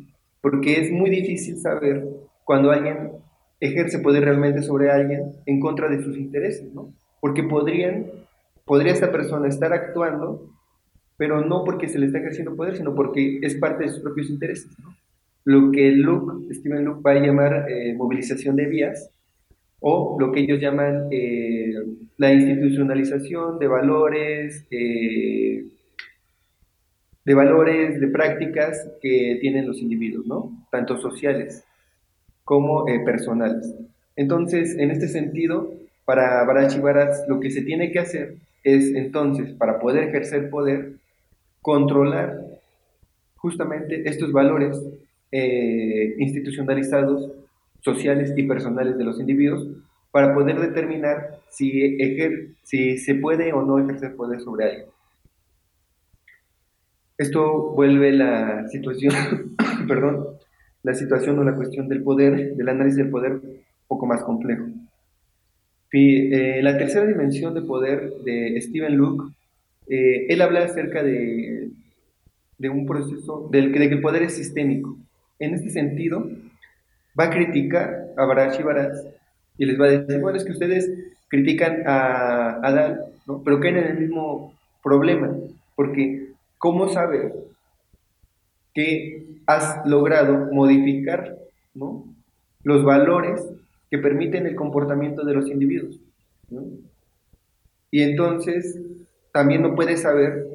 porque 0.43 0.81
es 0.81 0.91
muy 0.91 1.09
difícil 1.09 1.57
saber 1.59 2.07
cuando 2.45 2.71
alguien 2.71 3.13
ejerce 3.59 3.99
poder 3.99 4.25
realmente 4.25 4.63
sobre 4.63 4.91
alguien 4.91 5.33
en 5.47 5.61
contra 5.61 5.89
de 5.89 6.03
sus 6.03 6.17
intereses, 6.17 6.73
¿no? 6.73 6.93
Porque 7.21 7.43
podrían, 7.43 8.07
podría 8.65 8.93
esta 8.93 9.11
persona 9.11 9.49
estar 9.49 9.73
actuando, 9.73 10.49
pero 11.17 11.45
no 11.45 11.65
porque 11.65 11.89
se 11.89 11.99
le 11.99 12.07
está 12.07 12.19
ejerciendo 12.19 12.55
poder, 12.55 12.77
sino 12.77 12.95
porque 12.95 13.41
es 13.43 13.57
parte 13.57 13.85
de 13.85 13.91
sus 13.91 14.01
propios 14.01 14.31
intereses. 14.31 14.71
Lo 15.45 15.73
que 15.73 15.91
Luke, 15.91 16.55
Steven 16.55 16.85
Luke 16.85 17.03
va 17.05 17.13
a 17.13 17.21
llamar 17.21 17.67
eh, 17.69 17.95
movilización 17.95 18.55
de 18.57 18.67
vías, 18.67 19.11
o 19.81 20.17
lo 20.19 20.33
que 20.33 20.41
ellos 20.41 20.61
llaman 20.61 21.09
eh, 21.11 21.73
la 22.17 22.33
institucionalización 22.33 23.59
de 23.59 23.67
valores, 23.67 24.67
eh, 24.71 25.65
de 27.25 27.35
valores, 27.35 28.01
de 28.01 28.09
prácticas 28.09 28.91
que 29.01 29.39
tienen 29.41 29.67
los 29.67 29.81
individuos, 29.81 30.27
¿no? 30.27 30.67
Tanto 30.71 30.99
sociales 30.99 31.65
como 32.45 32.87
personales. 33.05 33.75
Entonces, 34.17 34.77
en 34.79 34.91
este 34.91 35.09
sentido, 35.09 35.75
para 36.09 36.43
Barachi 36.45 36.81
lo 37.29 37.39
que 37.39 37.51
se 37.51 37.61
tiene 37.61 37.93
que 37.93 37.99
hacer 37.99 38.37
es 38.65 38.95
entonces, 38.95 39.53
para 39.53 39.79
poder 39.79 40.05
ejercer 40.05 40.49
poder, 40.49 40.95
controlar 41.61 42.47
justamente 43.37 44.09
estos 44.09 44.33
valores 44.33 44.83
eh, 45.31 46.15
institucionalizados, 46.17 47.31
sociales 47.81 48.33
y 48.35 48.43
personales 48.45 48.97
de 48.97 49.05
los 49.05 49.21
individuos, 49.21 49.69
para 50.11 50.33
poder 50.33 50.59
determinar 50.59 51.41
si, 51.51 51.99
si 52.63 52.97
se 52.97 53.15
puede 53.17 53.53
o 53.53 53.61
no 53.61 53.79
ejercer 53.79 54.17
poder 54.17 54.41
sobre 54.41 54.65
alguien. 54.65 54.87
Esto 57.19 57.73
vuelve 57.75 58.13
la 58.13 58.67
situación, 58.69 59.13
perdón, 59.87 60.27
la 60.83 60.95
situación 60.95 61.39
o 61.39 61.45
la 61.45 61.55
cuestión 61.55 61.87
del 61.87 62.03
poder, 62.03 62.57
del 62.57 62.69
análisis 62.71 62.97
del 62.97 63.11
poder, 63.11 63.33
un 63.33 63.61
poco 63.87 64.07
más 64.07 64.23
complejo. 64.23 64.65
Eh, 65.91 66.61
la 66.63 66.77
tercera 66.77 67.07
dimensión 67.07 67.55
de 67.55 67.63
poder 67.63 68.13
de 68.25 68.61
Steven 68.61 68.95
Luke, 68.95 69.33
eh, 69.89 70.27
él 70.29 70.43
habla 70.43 70.65
acerca 70.65 71.03
de, 71.03 71.71
de 72.59 72.69
un 72.69 72.87
proceso, 72.87 73.49
del, 73.51 73.73
de 73.73 73.89
que 73.89 73.95
el 73.95 74.01
poder 74.01 74.25
es 74.25 74.35
sistémico. 74.35 74.97
En 75.39 75.55
este 75.55 75.71
sentido, 75.71 76.29
va 77.19 77.25
a 77.25 77.31
criticar 77.31 78.09
a 78.17 78.25
Barash 78.25 78.61
y 78.61 78.63
Baraz 78.63 79.05
y 79.57 79.65
les 79.65 79.81
va 79.81 79.87
a 79.87 79.91
decir, 79.91 80.21
bueno, 80.21 80.39
es 80.39 80.45
que 80.45 80.53
ustedes 80.53 80.91
critican 81.29 81.83
a 81.87 82.61
Adán, 82.63 83.01
¿no? 83.27 83.43
pero 83.43 83.61
caen 83.61 83.79
en 83.79 83.87
el 83.87 83.99
mismo 83.99 84.55
problema, 84.83 85.35
porque 85.75 86.29
¿cómo 86.59 86.89
saber 86.89 87.33
que 88.75 89.27
has 89.47 89.85
logrado 89.87 90.53
modificar 90.53 91.37
¿no? 91.75 92.05
los 92.63 92.85
valores 92.85 93.43
que 93.91 93.99
permiten 93.99 94.47
el 94.47 94.55
comportamiento 94.55 95.25
de 95.25 95.35
los 95.35 95.49
individuos. 95.49 96.01
Y 97.91 98.03
entonces 98.03 98.81
también 99.33 99.63
no 99.63 99.75
puede 99.75 99.97
saber 99.97 100.47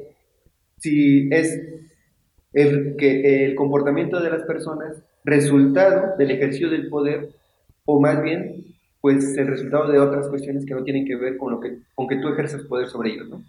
si 0.78 1.30
es 1.32 1.60
el, 2.54 2.96
que 2.98 3.46
el 3.46 3.56
comportamiento 3.56 4.20
de 4.20 4.30
las 4.30 4.44
personas 4.44 5.02
resultado 5.24 6.18
del 6.18 6.32
ejercicio 6.32 6.70
del 6.70 6.90
poder 6.90 7.30
o 7.86 8.00
más 8.00 8.22
bien 8.22 8.66
pues 9.02 9.38
el 9.38 9.48
resultado 9.48 9.92
de 9.92 10.00
otras 10.00 10.28
cuestiones 10.28 10.66
que 10.66 10.74
no 10.74 10.84
tienen 10.84 11.06
que 11.06 11.16
ver 11.16 11.38
con 11.38 11.52
lo 11.52 11.60
que 11.60 11.78
con 11.96 12.08
que 12.08 12.18
tú 12.18 12.30
ejerces 12.30 12.64
poder 12.64 12.88
sobre 12.88 13.12
ellos, 13.12 13.30
¿no? 13.30 13.44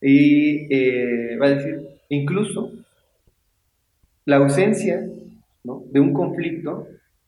Y 0.00 0.72
eh, 0.72 1.36
va 1.38 1.46
a 1.46 1.54
decir, 1.54 1.80
incluso 2.08 2.70
la 4.26 4.36
ausencia 4.36 5.00
de 5.64 6.00
un 6.00 6.12
conflicto 6.12 6.86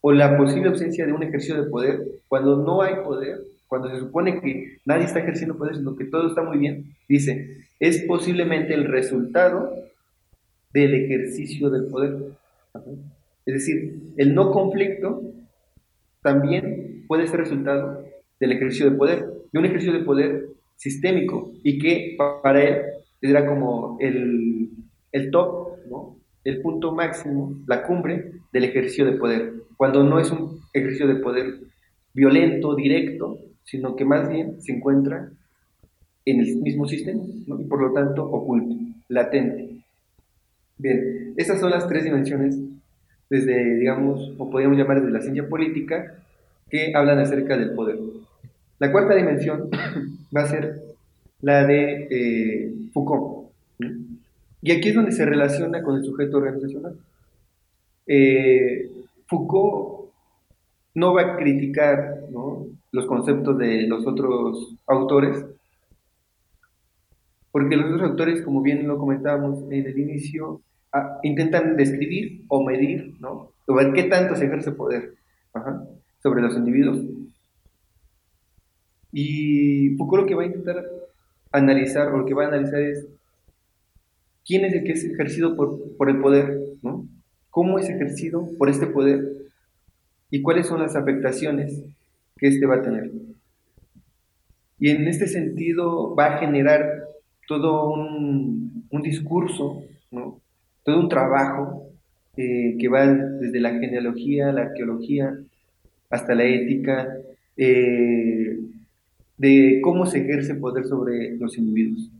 o 0.08 0.12
la 0.12 0.36
posible 0.36 0.68
ausencia 0.68 1.04
de 1.04 1.12
un 1.12 1.24
ejercicio 1.24 1.60
de 1.60 1.68
poder, 1.68 2.00
cuando 2.28 2.58
no 2.58 2.80
hay 2.80 2.94
poder, 3.02 3.40
cuando 3.66 3.90
se 3.90 3.98
supone 3.98 4.40
que 4.40 4.78
nadie 4.84 5.04
está 5.04 5.18
ejerciendo 5.18 5.58
poder, 5.58 5.74
sino 5.74 5.96
que 5.96 6.04
todo 6.04 6.28
está 6.28 6.44
muy 6.44 6.58
bien, 6.58 6.94
dice, 7.08 7.66
es 7.80 8.02
posiblemente 8.02 8.72
el 8.72 8.84
resultado 8.84 9.68
del 10.72 10.94
ejercicio 10.94 11.70
del 11.70 11.86
poder. 11.86 12.18
Es 13.46 13.54
decir, 13.54 13.98
el 14.16 14.32
no 14.32 14.52
conflicto 14.52 15.22
también 16.22 17.04
puede 17.08 17.26
ser 17.26 17.40
resultado 17.40 18.04
del 18.38 18.52
ejercicio 18.52 18.88
de 18.88 18.96
poder, 18.96 19.26
de 19.50 19.58
un 19.58 19.64
ejercicio 19.64 19.92
de 19.92 20.04
poder 20.04 20.46
sistémico 20.76 21.50
y 21.64 21.80
que 21.80 22.16
para 22.44 22.62
él 22.62 22.82
era 23.20 23.44
como 23.44 23.98
el, 24.00 24.70
el 25.10 25.30
top, 25.32 25.78
¿no? 25.90 26.16
El 26.46 26.62
punto 26.62 26.92
máximo, 26.92 27.54
la 27.66 27.82
cumbre 27.82 28.32
del 28.52 28.64
ejercicio 28.64 29.04
de 29.04 29.12
poder, 29.12 29.52
cuando 29.76 30.02
no 30.02 30.20
es 30.20 30.30
un 30.30 30.60
ejercicio 30.72 31.06
de 31.06 31.16
poder 31.16 31.54
violento, 32.14 32.74
directo, 32.74 33.38
sino 33.64 33.96
que 33.96 34.04
más 34.04 34.28
bien 34.28 34.60
se 34.62 34.72
encuentra 34.72 35.28
en 36.24 36.40
el 36.40 36.56
mismo 36.56 36.86
sistema 36.88 37.22
y 37.24 37.64
por 37.64 37.80
lo 37.80 37.92
tanto 37.92 38.24
oculto, 38.24 38.74
latente. 39.08 39.76
Bien, 40.78 41.34
esas 41.36 41.60
son 41.60 41.70
las 41.70 41.88
tres 41.88 42.04
dimensiones 42.04 42.58
desde, 43.28 43.78
digamos, 43.78 44.32
o 44.38 44.50
podríamos 44.50 44.78
llamar 44.78 45.00
desde 45.00 45.12
la 45.12 45.20
ciencia 45.20 45.48
política, 45.48 46.14
que 46.68 46.92
hablan 46.94 47.18
acerca 47.18 47.56
del 47.56 47.72
poder. 47.74 47.98
La 48.78 48.92
cuarta 48.92 49.14
dimensión 49.14 49.68
va 50.36 50.42
a 50.42 50.46
ser 50.46 50.80
la 51.40 51.66
de 51.66 52.08
eh, 52.10 52.74
Foucault. 52.92 53.50
Y 54.62 54.72
aquí 54.72 54.88
es 54.88 54.94
donde 54.94 55.12
se 55.12 55.24
relaciona 55.24 55.82
con 55.82 55.96
el 55.96 56.04
sujeto 56.04 56.38
organizacional. 56.38 56.96
Eh, 58.06 58.90
Foucault 59.26 60.10
no 60.94 61.12
va 61.12 61.22
a 61.22 61.36
criticar 61.36 62.22
los 62.92 63.06
conceptos 63.06 63.58
de 63.58 63.82
los 63.86 64.06
otros 64.06 64.76
autores, 64.86 65.44
porque 67.52 67.76
los 67.76 67.92
otros 67.92 68.10
autores, 68.10 68.42
como 68.42 68.62
bien 68.62 68.86
lo 68.88 68.98
comentábamos 68.98 69.62
en 69.70 69.86
el 69.86 69.98
inicio, 69.98 70.62
ah, 70.92 71.18
intentan 71.22 71.76
describir 71.76 72.44
o 72.48 72.64
medir, 72.64 73.14
¿no? 73.20 73.52
qué 73.94 74.04
tanto 74.04 74.36
se 74.36 74.46
ejerce 74.46 74.72
poder 74.72 75.14
sobre 76.22 76.40
los 76.40 76.56
individuos. 76.56 76.98
Y 79.12 79.96
Foucault 79.96 80.22
lo 80.22 80.28
que 80.28 80.34
va 80.34 80.42
a 80.42 80.46
intentar 80.46 80.84
analizar, 81.52 82.08
o 82.08 82.18
lo 82.18 82.26
que 82.26 82.34
va 82.34 82.44
a 82.44 82.48
analizar 82.48 82.80
es 82.80 83.06
quién 84.46 84.64
es 84.64 84.72
el 84.72 84.84
que 84.84 84.92
es 84.92 85.04
ejercido 85.04 85.56
por, 85.56 86.08
el 86.08 86.20
poder, 86.20 86.58
¿no? 86.82 87.06
¿Cómo 87.50 87.78
es 87.78 87.88
ejercido 87.88 88.48
por 88.58 88.68
este 88.68 88.86
poder? 88.86 89.24
¿Y 90.30 90.42
cuáles 90.42 90.66
son 90.66 90.80
las 90.80 90.94
afectaciones 90.94 91.82
que 92.36 92.48
éste 92.48 92.66
va 92.66 92.76
a 92.76 92.82
tener? 92.82 93.10
Y 94.78 94.90
en 94.90 95.08
este 95.08 95.26
sentido 95.26 96.14
va 96.14 96.34
a 96.34 96.38
generar 96.38 97.04
todo 97.48 97.92
un, 97.92 98.56
discurso, 99.02 99.82
¿no? 100.10 100.40
todo 100.82 100.98
un 100.98 101.08
trabajo 101.08 101.86
eh, 102.36 102.76
que 102.80 102.88
va 102.88 103.06
desde 103.06 103.60
la 103.60 103.70
genealogía, 103.78 104.50
la 104.52 104.62
arqueología, 104.62 105.38
hasta 106.10 106.34
la 106.34 106.44
ética, 106.44 107.08
eh, 107.56 108.58
de 109.36 109.80
cómo 109.82 110.06
se 110.06 110.20
ejerce 110.20 110.54
poder 110.56 110.86
sobre 110.86 111.36
los 111.36 111.56
individuos. 111.56 112.10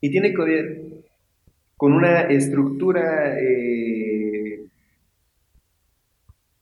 Y 0.00 0.10
tiene 0.10 0.32
que 0.32 0.42
ver 0.42 0.82
con 1.76 1.92
una 1.92 2.22
estructura 2.22 3.38
eh, 3.38 4.66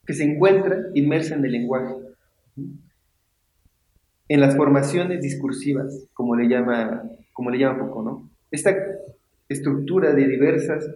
que 0.07 0.15
se 0.15 0.25
encuentra 0.25 0.87
inmersa 0.95 1.35
en 1.35 1.45
el 1.45 1.53
lenguaje, 1.53 1.95
en 4.29 4.41
las 4.41 4.57
formaciones 4.57 5.21
discursivas, 5.21 6.07
como 6.15 6.37
le 6.37 6.49
llama, 6.49 7.03
como 7.33 7.51
le 7.51 7.59
llama 7.59 7.79
Foucault, 7.79 8.07
¿no? 8.07 8.31
Esta 8.51 8.77
estructura 9.49 10.13
de 10.13 10.27
diversas 10.27 10.89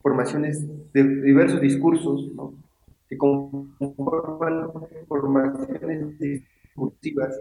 formaciones, 0.00 0.66
de 0.92 1.22
diversos 1.22 1.60
discursos, 1.60 2.30
que 3.08 3.18
conforman 3.18 4.70
formaciones 5.06 6.18
discursivas 6.18 7.38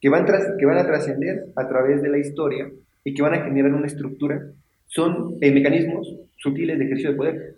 que 0.00 0.08
van, 0.08 0.26
que 0.58 0.66
van 0.66 0.78
a 0.78 0.86
trascender 0.86 1.46
a 1.56 1.68
través 1.68 2.02
de 2.02 2.08
la 2.10 2.18
historia 2.18 2.70
y 3.04 3.12
que 3.12 3.22
van 3.22 3.34
a 3.34 3.44
generar 3.44 3.72
una 3.72 3.86
estructura, 3.86 4.42
son 4.86 5.36
eh, 5.40 5.52
mecanismos 5.52 6.14
sutiles 6.38 6.78
de 6.78 6.84
ejercicio 6.84 7.10
de 7.10 7.16
poder 7.16 7.56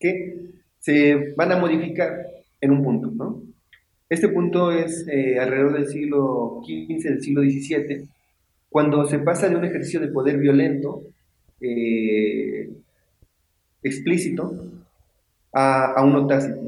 que 0.00 0.36
se 0.78 1.34
van 1.36 1.52
a 1.52 1.58
modificar 1.58 2.26
en 2.60 2.70
un 2.70 2.82
punto. 2.82 3.10
¿no? 3.10 3.42
Este 4.08 4.28
punto 4.28 4.72
es 4.72 5.06
eh, 5.08 5.38
alrededor 5.38 5.74
del 5.74 5.88
siglo 5.88 6.62
XV, 6.64 7.02
del 7.02 7.22
siglo 7.22 7.42
XVII, 7.42 8.08
cuando 8.70 9.06
se 9.06 9.18
pasa 9.18 9.48
de 9.48 9.56
un 9.56 9.64
ejercicio 9.64 10.00
de 10.00 10.08
poder 10.08 10.38
violento, 10.38 11.02
eh, 11.60 12.70
explícito, 13.82 14.52
a, 15.52 15.92
a 15.92 16.04
uno 16.04 16.26
tácito. 16.26 16.60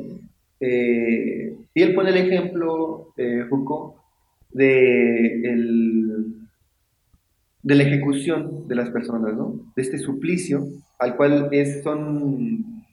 Y 0.61 1.83
él 1.83 1.95
pone 1.95 2.11
el 2.11 2.17
ejemplo, 2.17 3.13
Foucault, 3.49 3.95
de, 4.53 5.41
de 7.63 7.75
la 7.75 7.83
ejecución 7.85 8.67
de 8.69 8.75
las 8.75 8.91
personas, 8.91 9.35
¿no? 9.35 9.73
de 9.77 9.83
este 9.83 9.99
suplicio 9.99 10.67
al 10.99 11.17
cual 11.17 11.49
es, 11.53 11.83
son, 11.83 12.85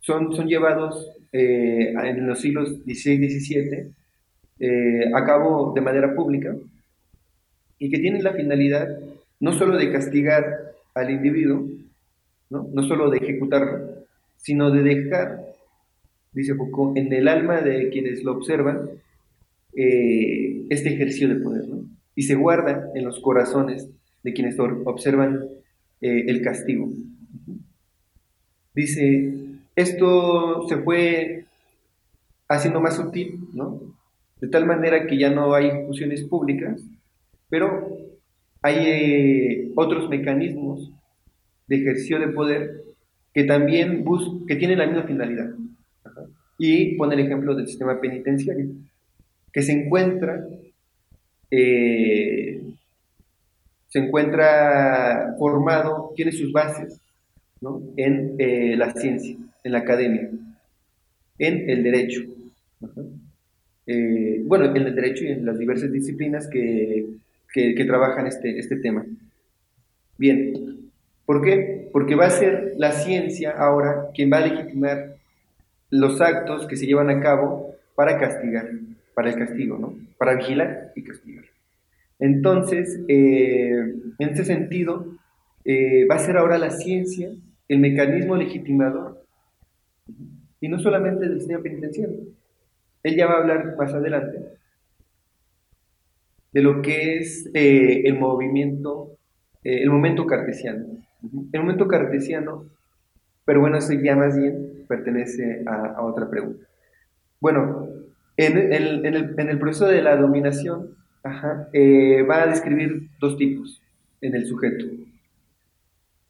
son, 0.00 0.34
son 0.34 0.46
llevados 0.46 1.10
eh, 1.32 1.94
en 2.04 2.26
los 2.26 2.40
siglos 2.40 2.68
XVI 2.84 3.24
y 3.24 3.40
XVII 3.40 3.94
a 5.14 5.24
cabo 5.24 5.72
de 5.74 5.80
manera 5.80 6.14
pública 6.14 6.54
y 7.78 7.90
que 7.90 7.98
tienen 7.98 8.22
la 8.22 8.32
finalidad 8.32 8.88
no 9.40 9.52
solo 9.52 9.76
de 9.76 9.90
castigar 9.90 10.44
al 10.94 11.10
individuo, 11.10 11.66
no, 12.50 12.68
no 12.72 12.82
solo 12.84 13.10
de 13.10 13.18
ejecutarlo, 13.18 14.04
sino 14.36 14.70
de 14.70 14.82
dejar 14.82 15.52
dice 16.32 16.54
Foucault, 16.54 16.96
en 16.96 17.12
el 17.12 17.28
alma 17.28 17.60
de 17.60 17.90
quienes 17.90 18.22
lo 18.24 18.32
observan 18.32 18.90
eh, 19.74 20.66
este 20.70 20.94
ejercicio 20.94 21.28
de 21.28 21.36
poder, 21.36 21.68
¿no? 21.68 21.81
Y 22.14 22.22
se 22.22 22.34
guarda 22.34 22.90
en 22.94 23.04
los 23.04 23.20
corazones 23.20 23.88
de 24.22 24.32
quienes 24.32 24.58
observan 24.58 25.48
eh, 26.00 26.24
el 26.28 26.42
castigo. 26.42 26.88
Dice, 28.74 29.34
esto 29.76 30.66
se 30.68 30.76
fue 30.78 31.46
haciendo 32.48 32.80
más 32.80 32.96
sutil, 32.96 33.40
¿no? 33.52 33.80
De 34.40 34.48
tal 34.48 34.66
manera 34.66 35.06
que 35.06 35.18
ya 35.18 35.30
no 35.30 35.54
hay 35.54 35.66
ejecuciones 35.66 36.24
públicas, 36.24 36.82
pero 37.48 37.96
hay 38.62 38.76
eh, 38.78 39.72
otros 39.74 40.08
mecanismos 40.08 40.90
de 41.66 41.76
ejercicio 41.76 42.18
de 42.18 42.28
poder 42.28 42.82
que 43.34 43.44
también 43.44 44.04
bus 44.04 44.44
que 44.46 44.56
tienen 44.56 44.78
la 44.78 44.86
misma 44.86 45.04
finalidad. 45.04 45.50
Y 46.58 46.96
pone 46.96 47.14
el 47.14 47.20
ejemplo 47.20 47.54
del 47.54 47.66
sistema 47.66 48.00
penitenciario, 48.00 48.66
que 49.52 49.62
se 49.62 49.72
encuentra, 49.72 50.46
eh, 51.54 52.62
se 53.88 53.98
encuentra 53.98 55.34
formado, 55.38 56.12
tiene 56.16 56.32
sus 56.32 56.50
bases 56.50 56.98
en 57.96 58.36
eh, 58.38 58.74
la 58.74 58.92
ciencia, 58.94 59.36
en 59.62 59.72
la 59.72 59.80
academia, 59.80 60.30
en 61.38 61.70
el 61.70 61.82
derecho. 61.82 62.22
Eh, 63.86 64.40
bueno, 64.44 64.74
en 64.74 64.76
el 64.78 64.94
derecho 64.94 65.24
y 65.24 65.28
en 65.28 65.44
las 65.44 65.58
diversas 65.58 65.92
disciplinas 65.92 66.48
que, 66.48 67.06
que 67.52 67.84
trabajan 67.84 68.26
este, 68.26 68.58
este 68.58 68.76
tema. 68.76 69.04
Bien, 70.16 70.90
¿por 71.26 71.42
qué? 71.42 71.90
Porque 71.92 72.14
va 72.14 72.26
a 72.26 72.30
ser 72.30 72.74
la 72.78 72.92
ciencia 72.92 73.50
ahora 73.50 74.08
quien 74.14 74.32
va 74.32 74.38
a 74.38 74.46
legitimar 74.46 75.16
los 75.90 76.18
actos 76.22 76.66
que 76.66 76.76
se 76.76 76.86
llevan 76.86 77.10
a 77.10 77.20
cabo 77.20 77.74
para 77.94 78.18
castigar, 78.18 78.70
para 79.14 79.30
el 79.30 79.36
castigo, 79.36 79.78
¿no? 79.78 79.96
Para 80.18 80.34
vigilar 80.34 80.92
y 80.96 81.02
castigar. 81.04 81.44
Entonces, 82.18 83.00
eh, 83.08 83.94
en 84.18 84.28
este 84.28 84.44
sentido, 84.44 85.06
eh, 85.64 86.06
va 86.10 86.16
a 86.16 86.20
ser 86.20 86.36
ahora 86.36 86.58
la 86.58 86.70
ciencia 86.70 87.30
el 87.68 87.78
mecanismo 87.78 88.36
legitimador 88.36 89.24
y 90.60 90.68
no 90.68 90.78
solamente 90.78 91.26
del 91.26 91.38
sistema 91.38 91.62
penitenciario. 91.62 92.18
Él 93.02 93.16
ya 93.16 93.26
va 93.26 93.34
a 93.34 93.38
hablar 93.38 93.76
más 93.78 93.92
adelante 93.94 94.38
de 96.52 96.62
lo 96.62 96.82
que 96.82 97.16
es 97.16 97.48
eh, 97.54 98.02
el 98.04 98.18
movimiento, 98.18 99.16
eh, 99.64 99.82
el 99.82 99.90
momento 99.90 100.26
cartesiano. 100.26 100.84
El 101.52 101.60
momento 101.60 101.88
cartesiano, 101.88 102.66
pero 103.44 103.60
bueno, 103.60 103.78
eso 103.78 103.92
ya 103.94 104.16
más 104.16 104.36
bien 104.36 104.84
pertenece 104.86 105.62
a, 105.66 106.02
otra 106.02 106.28
pregunta. 106.28 106.66
Bueno, 107.40 107.88
en 108.36 108.72
el, 108.72 109.58
proceso 109.58 109.86
de 109.86 110.02
la 110.02 110.16
dominación 110.16 110.96
eh, 111.72 112.22
va 112.22 112.42
a 112.42 112.46
describir 112.46 113.08
dos 113.20 113.36
tipos 113.36 113.80
en 114.20 114.34
el 114.34 114.46
sujeto. 114.46 114.86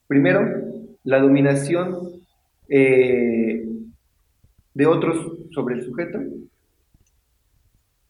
Primero, 0.07 0.47
la 1.05 1.21
dominación 1.21 2.23
de 2.69 3.67
otros 4.87 5.39
sobre 5.51 5.75
el 5.75 5.83
sujeto, 5.83 6.19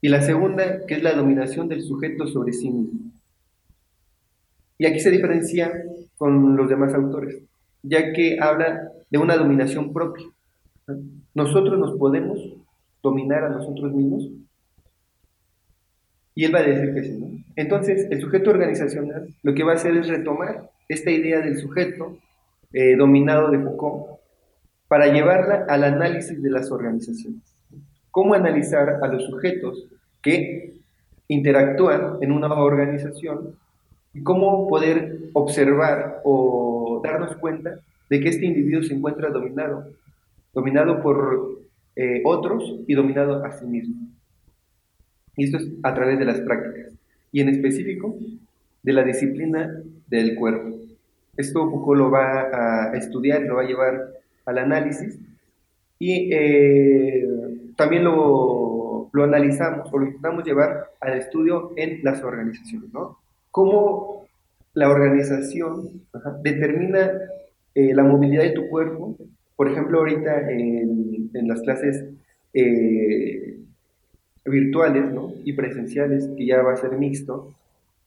y 0.05 0.09
la 0.09 0.21
segunda, 0.21 0.85
que 0.85 0.95
es 0.95 1.03
la 1.03 1.15
dominación 1.15 1.69
del 1.69 1.83
sujeto 1.83 2.27
sobre 2.27 2.53
sí 2.53 2.69
mismo. 2.69 3.13
Y 4.77 4.85
aquí 4.85 4.99
se 4.99 5.13
diferencia 5.13 5.73
con 6.19 6.57
los 6.57 6.69
demás 6.69 6.93
autores, 6.93 7.41
ya 7.85 8.13
que 8.13 8.37
habla 8.41 8.91
de 9.09 9.19
una 9.19 9.37
dominación 9.37 9.93
propia. 9.93 10.27
Nosotros 11.35 11.79
nos 11.79 11.97
podemos 11.99 12.41
dominar 13.03 13.45
a 13.45 13.49
nosotros 13.51 13.93
mismos. 13.93 14.29
Y 16.35 16.45
él 16.45 16.55
va 16.55 16.61
a 16.61 16.63
decir 16.63 16.95
que 16.95 17.03
sí. 17.03 17.19
¿no? 17.19 17.29
Entonces, 17.57 18.07
el 18.11 18.21
sujeto 18.21 18.51
organizacional 18.51 19.29
lo 19.43 19.55
que 19.55 19.65
va 19.65 19.73
a 19.73 19.77
hacer 19.77 19.97
es 19.97 20.09
retomar 20.09 20.71
esta 20.89 21.11
idea 21.11 21.41
del 21.41 21.59
sujeto 21.59 22.17
eh, 22.73 22.97
dominado 22.97 23.51
de 23.51 23.59
Foucault 23.59 24.21
para 24.89 25.13
llevarla 25.13 25.67
al 25.69 25.85
análisis 25.85 26.43
de 26.43 26.51
las 26.51 26.71
organizaciones 26.71 27.53
cómo 28.13 28.35
analizar 28.35 29.01
a 29.03 29.09
los 29.09 29.25
sujetos 29.25 29.89
que 30.21 30.75
interactúan 31.27 32.19
en 32.21 32.31
una 32.31 32.53
organización 32.53 33.57
y 34.15 34.23
cómo 34.23 34.69
poder 34.69 35.31
observar 35.33 36.21
o 36.23 37.01
darnos 37.03 37.35
cuenta 37.39 37.81
de 38.09 38.21
que 38.21 38.29
este 38.29 38.45
individuo 38.45 38.83
se 38.83 38.95
encuentra 38.95 39.31
dominado, 39.31 39.87
dominado 40.53 41.03
por 41.03 41.62
eh, 41.97 42.23
otros 42.25 42.81
y 42.87 42.95
dominado 42.95 43.45
a 43.45 43.53
sí 43.53 43.67
mismo. 43.67 44.09
Y 45.37 45.45
esto 45.45 45.59
es 45.59 45.69
a 45.83 45.95
través 45.95 46.19
de 46.19 46.25
las 46.25 46.41
prácticas, 46.41 46.93
y 47.31 47.41
en 47.41 47.49
específico 47.49 48.17
de 48.83 48.93
la 48.93 49.03
disciplina 49.05 49.83
del 50.09 50.35
cuerpo. 50.35 50.77
Esto 51.37 51.71
Foucault 51.71 51.99
lo 51.99 52.11
va 52.11 52.91
a 52.91 52.97
estudiar, 52.97 53.43
lo 53.43 53.57
va 53.57 53.63
a 53.63 53.67
llevar 53.67 54.13
al 54.45 54.59
análisis, 54.59 55.19
y 55.99 56.31
eh, 56.33 57.27
también 57.77 58.05
lo, 58.05 59.09
lo 59.13 59.25
analizamos 59.25 59.89
o 59.93 59.99
lo 59.99 60.07
intentamos 60.07 60.45
llevar 60.45 60.91
al 61.01 61.19
estudio 61.19 61.73
en 61.77 62.01
las 62.03 62.23
organizaciones, 62.23 62.93
¿no? 62.93 63.19
Cómo 63.51 64.27
la 64.75 64.91
organización 64.91 66.03
determina 66.43 67.13
eh, 67.75 67.95
la 67.95 68.03
movilidad 68.05 68.43
de 68.43 68.53
tu 68.53 68.69
cuerpo. 68.69 69.17
Por 69.57 69.71
ejemplo, 69.71 69.99
ahorita 69.99 70.51
en, 70.51 71.31
en 71.35 71.49
las 71.49 71.61
clases 71.63 72.05
eh, 72.55 73.59
virtuales 74.45 75.11
¿no? 75.13 75.33
y 75.45 75.53
presenciales, 75.53 76.29
que 76.37 76.47
ya 76.47 76.63
va 76.63 76.73
a 76.73 76.77
ser 76.77 76.99
mixto, 76.99 77.55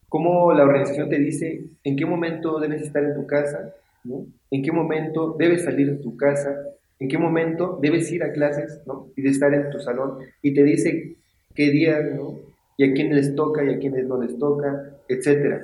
cómo 0.10 0.54
la 0.54 0.64
organización 0.64 1.10
te 1.10 1.20
dice 1.20 1.66
en 1.84 1.96
qué 1.96 2.06
momento 2.06 2.60
debes 2.60 2.82
estar 2.82 3.04
en 3.04 3.16
tu 3.16 3.26
casa, 3.26 3.74
¿no? 4.04 4.26
en 4.52 4.62
qué 4.62 4.72
momento 4.72 5.36
debes 5.38 5.64
salir 5.64 5.90
de 5.90 6.04
tu 6.04 6.16
casa, 6.18 6.56
en 7.00 7.08
qué 7.08 7.18
momento 7.18 7.80
debes 7.82 8.12
ir 8.12 8.24
a 8.24 8.32
clases, 8.32 8.82
¿no? 8.86 9.08
Y 9.18 9.22
de 9.22 9.30
estar 9.30 9.54
en 9.54 9.70
tu 9.70 9.80
salón 9.80 10.20
y 10.42 10.54
te 10.54 10.64
dice 10.64 11.18
qué 11.54 11.70
día, 11.70 12.00
¿no? 12.00 12.40
Y 12.78 12.90
a 12.90 12.94
quiénes 12.94 13.16
les 13.16 13.36
toca 13.36 13.64
y 13.66 13.74
a 13.74 13.80
quiénes 13.80 14.08
no 14.08 14.22
les 14.22 14.38
toca, 14.38 14.94
etcétera. 15.10 15.62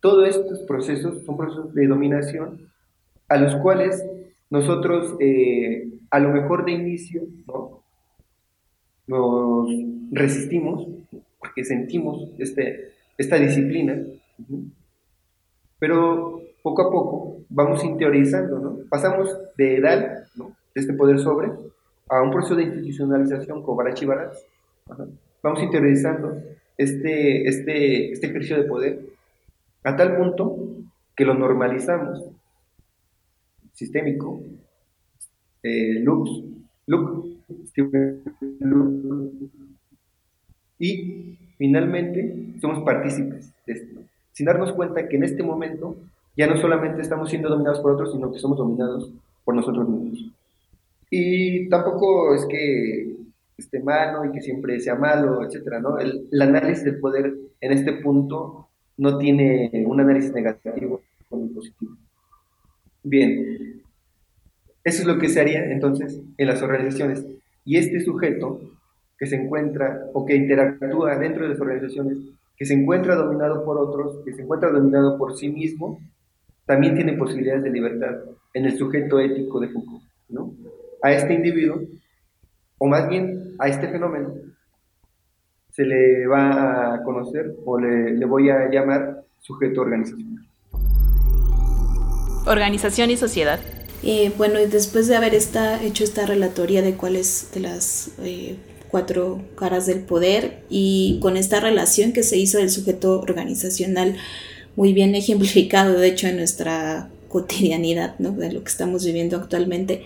Todos 0.00 0.28
estos 0.28 0.60
procesos 0.60 1.22
son 1.24 1.36
procesos 1.36 1.74
de 1.74 1.86
dominación 1.86 2.70
a 3.28 3.36
los 3.36 3.54
cuales 3.56 4.02
nosotros, 4.50 5.16
eh, 5.20 5.88
a 6.10 6.18
lo 6.18 6.30
mejor 6.30 6.64
de 6.64 6.72
inicio, 6.72 7.22
¿no? 7.46 7.82
Nos 9.06 9.68
resistimos 10.10 10.86
porque 11.38 11.64
sentimos 11.64 12.30
este, 12.38 12.90
esta 13.16 13.36
disciplina, 13.36 13.96
pero 15.78 16.42
poco 16.62 16.82
a 16.82 16.90
poco 16.90 17.38
vamos 17.48 17.82
interiorizando, 17.84 18.58
¿no? 18.58 18.78
Pasamos 18.88 19.36
de 19.56 19.76
edad. 19.76 20.24
De 20.72 20.80
este 20.80 20.92
poder 20.94 21.18
sobre, 21.18 21.50
a 22.08 22.22
un 22.22 22.30
proceso 22.30 22.54
de 22.54 22.64
institucionalización 22.64 23.62
como 23.62 23.76
Barachi 23.76 24.06
Vamos 24.06 25.62
interiorizando 25.62 26.40
este, 26.76 27.48
este, 27.48 28.12
este 28.12 28.26
ejercicio 28.26 28.56
de 28.58 28.68
poder 28.68 29.00
a 29.82 29.96
tal 29.96 30.16
punto 30.16 30.56
que 31.16 31.24
lo 31.24 31.34
normalizamos. 31.34 32.24
Sistémico, 33.80 34.42
eh, 35.62 36.04
y 40.78 41.38
finalmente 41.56 42.56
somos 42.60 42.84
partícipes 42.84 43.54
de 43.66 43.72
esto, 43.72 44.00
sin 44.32 44.44
darnos 44.44 44.74
cuenta 44.74 45.08
que 45.08 45.16
en 45.16 45.24
este 45.24 45.42
momento 45.42 45.96
ya 46.36 46.46
no 46.46 46.58
solamente 46.58 47.00
estamos 47.00 47.30
siendo 47.30 47.48
dominados 47.48 47.80
por 47.80 47.92
otros, 47.92 48.12
sino 48.12 48.30
que 48.30 48.38
somos 48.38 48.58
dominados 48.58 49.10
por 49.46 49.54
nosotros 49.54 49.88
mismos. 49.88 50.30
Y 51.08 51.66
tampoco 51.70 52.34
es 52.34 52.44
que 52.44 53.16
esté 53.56 53.80
malo 53.80 54.26
y 54.26 54.32
que 54.32 54.42
siempre 54.42 54.78
sea 54.80 54.96
malo, 54.96 55.42
etcétera, 55.42 55.80
¿no? 55.80 55.98
El, 55.98 56.28
análisis 56.38 56.84
del 56.84 57.00
poder 57.00 57.34
en 57.62 57.72
este 57.72 57.94
punto 57.94 58.68
no 58.98 59.16
tiene 59.16 59.70
un 59.86 59.98
análisis 60.00 60.34
negativo 60.34 61.00
o 61.30 61.48
positivo. 61.54 61.96
Bien, 63.02 63.82
eso 64.84 65.02
es 65.02 65.06
lo 65.06 65.18
que 65.18 65.28
se 65.28 65.40
haría 65.40 65.70
entonces 65.70 66.20
en 66.36 66.46
las 66.46 66.62
organizaciones. 66.62 67.24
Y 67.64 67.76
este 67.76 68.00
sujeto 68.00 68.60
que 69.18 69.26
se 69.26 69.36
encuentra 69.36 70.06
o 70.14 70.24
que 70.24 70.34
interactúa 70.34 71.18
dentro 71.18 71.44
de 71.44 71.50
las 71.50 71.60
organizaciones, 71.60 72.18
que 72.56 72.64
se 72.64 72.74
encuentra 72.74 73.14
dominado 73.14 73.64
por 73.64 73.78
otros, 73.78 74.24
que 74.24 74.32
se 74.32 74.42
encuentra 74.42 74.70
dominado 74.70 75.18
por 75.18 75.36
sí 75.36 75.48
mismo, 75.48 76.00
también 76.64 76.94
tiene 76.94 77.14
posibilidades 77.14 77.64
de 77.64 77.70
libertad 77.70 78.16
en 78.54 78.64
el 78.64 78.76
sujeto 78.78 79.20
ético 79.20 79.60
de 79.60 79.68
Foucault. 79.68 80.02
¿no? 80.28 80.54
A 81.02 81.12
este 81.12 81.34
individuo, 81.34 81.80
o 82.78 82.86
más 82.86 83.08
bien 83.08 83.54
a 83.58 83.68
este 83.68 83.88
fenómeno, 83.88 84.34
se 85.70 85.84
le 85.84 86.26
va 86.26 86.94
a 86.94 87.02
conocer 87.02 87.54
o 87.64 87.78
le, 87.78 88.24
voy 88.24 88.50
a 88.50 88.70
llamar 88.70 89.24
sujeto 89.38 89.82
organizacional. 89.82 90.46
Organización 92.46 93.10
y 93.10 93.16
sociedad. 93.16 93.60
Eh, 94.02 94.32
bueno, 94.38 94.60
y 94.60 94.66
después 94.66 95.08
de 95.08 95.16
haber 95.16 95.34
esta, 95.34 95.82
hecho 95.82 96.04
esta 96.04 96.24
relatoria 96.26 96.80
de 96.80 96.94
cuáles 96.94 97.50
de 97.52 97.60
las 97.60 98.12
eh, 98.22 98.56
cuatro 98.90 99.42
caras 99.56 99.86
del 99.86 100.00
poder 100.00 100.62
y 100.68 101.18
con 101.20 101.36
esta 101.36 101.60
relación 101.60 102.12
que 102.12 102.22
se 102.22 102.36
hizo 102.38 102.58
del 102.58 102.70
sujeto 102.70 103.20
organizacional 103.20 104.16
muy 104.74 104.92
bien 104.92 105.14
ejemplificado, 105.14 105.98
de 105.98 106.08
hecho, 106.08 106.26
en 106.28 106.36
nuestra 106.36 107.10
cotidianidad, 107.28 108.18
¿no? 108.18 108.32
de 108.32 108.52
lo 108.52 108.62
que 108.62 108.70
estamos 108.70 109.04
viviendo 109.04 109.36
actualmente. 109.36 110.04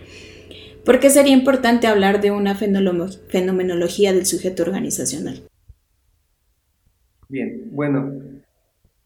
¿Por 0.85 1.01
qué 1.01 1.09
sería 1.11 1.33
importante 1.33 1.87
hablar 1.87 2.21
de 2.21 2.31
una 2.31 2.55
fenomenología 2.55 4.13
del 4.13 4.27
sujeto 4.27 4.65
organizacional? 4.65 5.43
Bien, 7.29 7.69
bueno, 7.71 8.13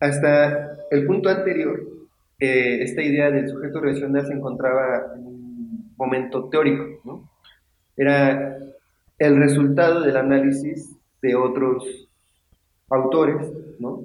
hasta 0.01 0.77
el 0.91 1.07
punto 1.07 1.29
anterior, 1.29 1.98
eh, 2.39 2.83
esta 2.83 3.03
idea 3.03 3.31
del 3.31 3.49
sujeto 3.49 3.79
organizacional 3.79 4.27
se 4.27 4.33
encontraba 4.33 5.15
en 5.17 5.27
un 5.27 5.95
momento 5.97 6.49
teórico, 6.49 6.85
¿no? 7.05 7.29
Era 7.97 8.59
el 9.19 9.37
resultado 9.37 10.01
del 10.03 10.17
análisis 10.17 10.97
de 11.21 11.35
otros 11.35 12.09
autores, 12.91 13.51
¿no? 13.81 14.03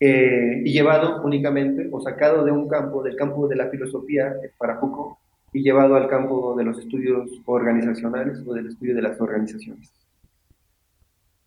Eh, 0.00 0.62
y 0.64 0.72
llevado 0.72 1.22
únicamente 1.22 1.88
o 1.92 2.00
sacado 2.00 2.44
de 2.44 2.50
un 2.50 2.68
campo, 2.68 3.02
del 3.02 3.16
campo 3.16 3.46
de 3.46 3.56
la 3.56 3.68
filosofía 3.68 4.34
para 4.58 4.80
Foucault, 4.80 5.18
y 5.52 5.62
llevado 5.62 5.96
al 5.96 6.08
campo 6.08 6.54
de 6.56 6.64
los 6.64 6.78
estudios 6.78 7.30
organizacionales 7.44 8.42
o 8.46 8.54
del 8.54 8.68
estudio 8.68 8.94
de 8.94 9.02
las 9.02 9.20
organizaciones. 9.20 9.92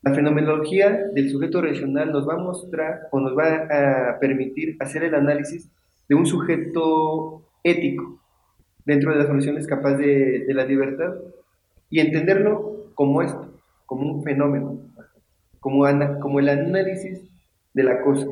La 0.04 0.13
fenomenología 0.13 1.08
del 1.13 1.32
sujeto 1.32 1.62
regional 1.62 2.12
nos 2.12 2.30
va 2.30 2.36
a 2.36 2.38
mostrar 2.38 3.08
o 3.10 3.20
nos 3.20 3.36
va 3.36 3.65
a 4.12 4.20
permitir 4.20 4.78
hacer 4.80 5.04
el 5.04 5.15
análisis 5.15 5.68
de 6.08 6.15
un 6.15 6.26
sujeto 6.26 7.44
ético 7.63 8.20
dentro 8.86 9.12
de 9.12 9.18
las 9.18 9.28
soluciones 9.28 9.68
capaz 9.68 9.96
de, 9.98 10.46
de 10.46 10.54
la 10.54 10.65
libertad 10.65 11.15
y 11.89 12.00
entenderlo 12.00 12.91
como 12.94 13.22
esto, 13.22 13.54
como 13.86 14.12
un 14.12 14.24
fenómeno, 14.24 14.80
como, 15.60 15.86
como 16.20 16.39
el 16.39 16.50
análisis 16.50 17.22
de 17.74 17.84
la 17.84 18.02
cosa. 18.02 18.28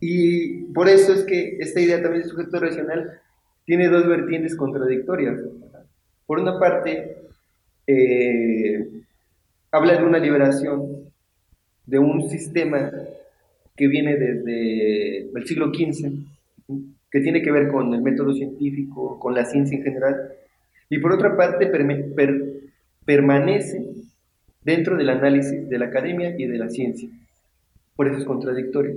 Y 0.00 0.64
por 0.72 0.88
eso 0.88 1.12
es 1.12 1.24
que 1.24 1.56
esta 1.60 1.80
idea 1.80 2.02
también 2.02 2.22
de 2.22 2.28
sujeto 2.28 2.60
racional 2.60 3.20
tiene 3.64 3.88
dos 3.88 4.06
vertientes 4.06 4.56
contradictorias. 4.56 5.40
Por 6.26 6.38
una 6.38 6.58
parte, 6.58 7.16
eh, 7.86 8.88
habla 9.70 9.96
de 9.96 10.04
una 10.04 10.18
liberación 10.18 11.10
de 11.86 11.98
un 11.98 12.28
sistema 12.28 12.90
que 13.76 13.88
viene 13.88 14.16
desde 14.16 15.30
el 15.30 15.46
siglo 15.46 15.72
XV, 15.72 16.12
que 17.10 17.20
tiene 17.20 17.42
que 17.42 17.52
ver 17.52 17.68
con 17.68 17.92
el 17.94 18.02
método 18.02 18.32
científico, 18.32 19.18
con 19.18 19.34
la 19.34 19.44
ciencia 19.44 19.76
en 19.76 19.84
general, 19.84 20.16
y 20.90 20.98
por 20.98 21.12
otra 21.12 21.36
parte 21.36 21.70
permanece 23.04 23.86
dentro 24.62 24.96
del 24.96 25.10
análisis 25.10 25.68
de 25.68 25.78
la 25.78 25.86
academia 25.86 26.34
y 26.36 26.46
de 26.46 26.58
la 26.58 26.68
ciencia. 26.68 27.08
Por 27.96 28.08
eso 28.08 28.18
es 28.18 28.24
contradictorio. 28.24 28.94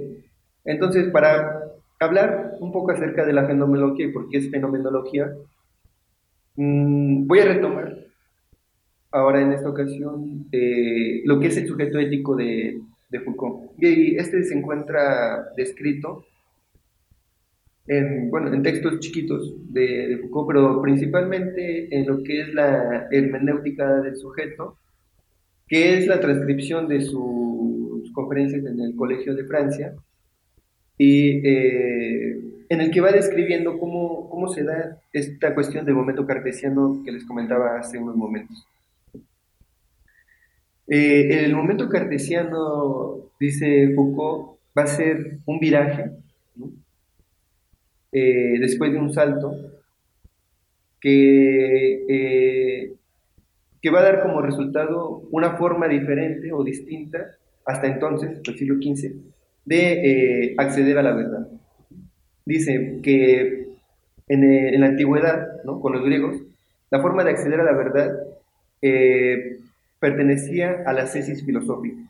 Entonces, 0.65 1.09
para 1.09 1.61
hablar 1.99 2.55
un 2.59 2.71
poco 2.71 2.91
acerca 2.91 3.25
de 3.25 3.33
la 3.33 3.45
fenomenología 3.45 4.07
y 4.07 4.11
por 4.11 4.29
qué 4.29 4.37
es 4.37 4.49
fenomenología, 4.49 5.31
mm, 6.55 7.27
voy 7.27 7.39
a 7.39 7.45
retomar 7.45 7.97
ahora 9.11 9.41
en 9.41 9.51
esta 9.51 9.69
ocasión 9.69 10.47
eh, 10.51 11.21
lo 11.25 11.39
que 11.39 11.47
es 11.47 11.57
el 11.57 11.67
sujeto 11.67 11.99
ético 11.99 12.35
de, 12.35 12.81
Foucault. 13.23 13.71
Y 13.81 14.17
este 14.17 14.43
se 14.43 14.57
encuentra 14.57 15.51
descrito 15.55 16.25
en, 17.87 18.29
bueno, 18.29 18.53
en 18.53 18.63
textos 18.63 18.99
chiquitos 18.99 19.53
de, 19.73 20.07
de, 20.07 20.17
Foucault, 20.17 20.47
pero 20.47 20.81
principalmente 20.81 21.95
en 21.95 22.05
lo 22.05 22.21
que 22.23 22.41
es 22.41 22.53
la 22.53 23.07
hermenéutica 23.11 24.01
del 24.01 24.17
sujeto, 24.17 24.77
que 25.67 25.97
es 25.97 26.07
la 26.07 26.19
transcripción 26.19 26.87
de 26.87 27.01
sus 27.01 28.11
conferencias 28.13 28.65
en 28.65 28.79
el 28.79 28.95
Colegio 28.95 29.35
de 29.35 29.45
Francia, 29.45 29.93
y 30.97 31.47
eh, 31.47 32.39
en 32.69 32.81
el 32.81 32.91
que 32.91 33.01
va 33.01 33.11
describiendo 33.11 33.77
cómo, 33.77 34.29
cómo 34.29 34.49
se 34.49 34.63
da 34.63 34.99
esta 35.13 35.53
cuestión 35.53 35.85
del 35.85 35.95
momento 35.95 36.25
cartesiano 36.25 37.01
que 37.05 37.11
les 37.11 37.25
comentaba 37.25 37.77
hace 37.79 37.97
unos 37.97 38.15
momentos. 38.15 38.67
Eh, 40.87 41.45
el 41.45 41.55
momento 41.55 41.89
cartesiano, 41.89 43.29
dice 43.39 43.93
Foucault, 43.93 44.57
va 44.77 44.83
a 44.83 44.87
ser 44.87 45.39
un 45.45 45.59
viraje, 45.59 46.11
eh, 48.19 48.59
después 48.59 48.91
de 48.91 48.99
un 48.99 49.13
salto, 49.13 49.53
que, 50.99 52.95
que 53.81 53.89
va 53.89 53.99
a 53.99 54.03
dar 54.03 54.23
como 54.23 54.41
resultado 54.41 55.27
una 55.31 55.57
forma 55.57 55.87
diferente 55.87 56.51
o 56.51 56.63
distinta 56.63 57.35
hasta 57.65 57.87
entonces, 57.87 58.41
el 58.43 58.57
siglo 58.57 58.75
XV, 58.75 59.11
de 59.65 60.55
acceder 60.57 60.97
a 60.97 61.03
la 61.03 61.13
verdad. 61.13 61.47
Dice 62.45 62.99
que 63.03 63.67
en, 64.27 64.79
la 64.79 64.87
antigüedad, 64.87 65.63
¿no? 65.63 65.79
con 65.79 65.93
los 65.93 66.03
griegos, 66.03 66.37
la 66.89 67.01
forma 67.01 67.23
de 67.23 67.31
acceder 67.31 67.59
a 67.59 67.63
la 67.63 67.73
verdad 67.73 68.11
eh, 68.81 69.59
pertenecía 69.99 70.83
a 70.85 70.93
la 70.93 71.07
cesis 71.07 71.45
filosófica. 71.45 72.01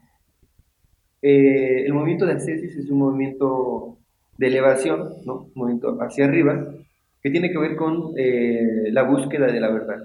Eh, 1.21 1.85
el 1.85 1.93
movimiento 1.93 2.25
de 2.25 2.33
ascesis 2.33 2.75
es 2.75 2.89
un 2.89 2.99
movimiento 2.99 3.96
de 4.37 4.47
elevación, 4.47 5.09
¿no? 5.25 5.49
movimiento 5.55 5.97
hacia 6.01 6.25
arriba, 6.25 6.73
que 7.21 7.29
tiene 7.29 7.51
que 7.51 7.57
ver 7.57 7.75
con 7.75 8.13
eh, 8.17 8.89
la 8.91 9.03
búsqueda 9.03 9.47
de 9.47 9.59
la 9.59 9.69
verdad. 9.69 10.01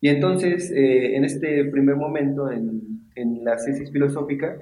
Y 0.00 0.08
entonces, 0.08 0.70
eh, 0.72 1.16
en 1.16 1.24
este 1.24 1.64
primer 1.66 1.96
momento, 1.96 2.50
en, 2.50 3.08
en, 3.14 3.44
la 3.44 3.58
cesis 3.58 3.92
filosófica, 3.92 4.58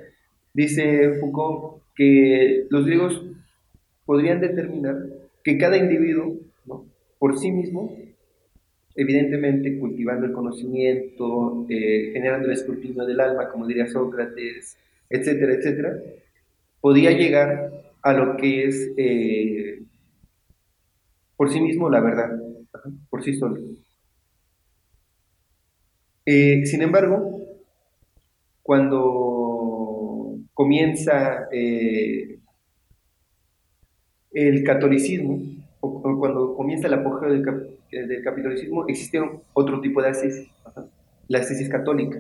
dice 0.53 1.15
Foucault 1.19 1.83
que 1.95 2.67
los 2.69 2.85
griegos 2.85 3.25
podrían 4.05 4.41
determinar 4.41 4.97
que 5.43 5.57
cada 5.57 5.77
individuo, 5.77 6.37
¿no? 6.67 6.85
por 7.19 7.39
sí 7.39 7.51
mismo, 7.51 7.97
evidentemente 8.95 9.79
cultivando 9.79 10.27
el 10.27 10.33
conocimiento, 10.33 11.67
eh, 11.69 12.11
generando 12.13 12.47
el 12.47 12.53
escrutinio 12.53 13.05
del 13.07 13.21
alma, 13.21 13.49
como 13.49 13.67
diría 13.67 13.87
Sócrates, 13.87 14.77
etcétera, 15.09 15.55
etcétera, 15.55 15.97
podía 16.81 17.13
llegar 17.13 17.71
a 18.03 18.13
lo 18.13 18.37
que 18.37 18.65
es 18.65 18.93
eh, 18.97 19.83
por 21.37 21.51
sí 21.51 21.61
mismo 21.61 21.89
la 21.91 22.01
verdad, 22.01 22.31
por 23.09 23.23
sí 23.23 23.35
solo. 23.35 23.61
Eh, 26.27 26.65
sin 26.67 26.83
embargo, 26.83 27.41
cuando 28.63 30.37
comienza 30.55 31.49
el 34.33 34.65
catolicismo, 34.65 35.41
o, 35.81 36.19
cuando 36.19 36.55
comienza 36.55 36.87
el 36.87 36.95
apogeo 36.95 37.31
del, 37.31 37.43
del, 37.91 38.23
catolicismo, 38.23 38.87
existe 38.89 39.21
otro 39.53 39.81
tipo 39.81 40.03
de 40.03 40.09
ascesis, 40.11 40.49
la 41.29 41.39
ascesis 41.39 41.69
católica, 41.69 42.19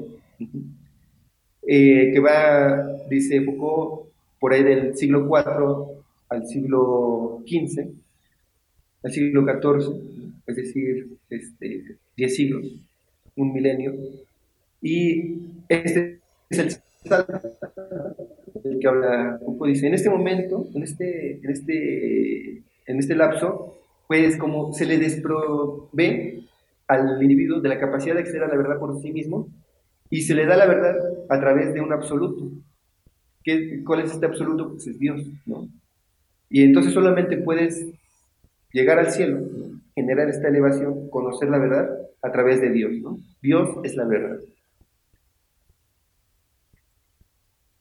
eh, 1.66 2.11
que 2.12 2.21
va, 2.21 2.87
dice 3.09 3.43
Foucault, 3.43 4.10
por 4.40 4.53
ahí 4.53 4.64
del 4.64 4.96
siglo 4.96 5.26
IV 5.26 6.03
al 6.29 6.46
siglo 6.46 7.42
XV, 7.46 7.88
al 9.05 9.12
siglo 9.12 9.42
XIV, 9.42 10.42
es 10.46 10.57
decir, 10.57 11.09
este, 11.29 11.96
10 12.16 12.35
siglos, 12.35 12.66
un 13.37 13.53
milenio, 13.53 13.94
y 14.83 15.38
este 15.68 16.18
es 16.48 16.59
el 16.59 16.68
el 18.64 18.79
que 18.79 18.88
habla 18.88 19.38
poco 19.44 19.66
dice, 19.66 19.87
en 19.87 19.94
este 19.94 20.11
momento, 20.11 20.66
en 20.74 20.83
este, 20.83 21.40
en 21.42 21.50
este, 21.50 22.62
en 22.87 22.98
este 22.98 23.14
lapso, 23.14 23.79
pues 24.07 24.37
como 24.37 24.72
se 24.72 24.87
le 24.87 24.98
desprove 24.98 26.42
al 26.88 27.22
individuo 27.22 27.61
de 27.61 27.68
la 27.68 27.79
capacidad 27.79 28.14
de 28.14 28.22
acceder 28.22 28.42
a 28.42 28.48
la 28.48 28.57
verdad 28.57 28.79
por 28.79 29.00
sí 29.00 29.12
mismo 29.12 29.48
y 30.11 30.22
se 30.22 30.35
le 30.35 30.46
da 30.46 30.57
la 30.57 30.66
verdad 30.66 30.96
a 31.29 31.40
través 31.40 31.72
de 31.72 31.81
un 31.81 31.92
absoluto. 31.92 32.50
¿Qué, 33.42 33.83
¿Cuál 33.85 34.00
es 34.00 34.12
este 34.12 34.26
absoluto? 34.26 34.70
Pues 34.70 34.87
es 34.87 34.98
Dios, 34.98 35.22
¿no? 35.46 35.68
Y 36.48 36.62
entonces 36.62 36.92
solamente 36.92 37.37
puedes 37.37 37.87
llegar 38.72 38.98
al 38.98 39.11
cielo, 39.11 39.40
generar 39.94 40.29
esta 40.29 40.48
elevación, 40.48 41.09
conocer 41.11 41.48
la 41.48 41.59
verdad 41.59 41.88
a 42.22 42.33
través 42.33 42.61
de 42.61 42.70
Dios, 42.70 42.92
¿no? 43.00 43.18
Dios 43.40 43.68
es 43.85 43.96
la 43.96 44.05
verdad. 44.05 44.38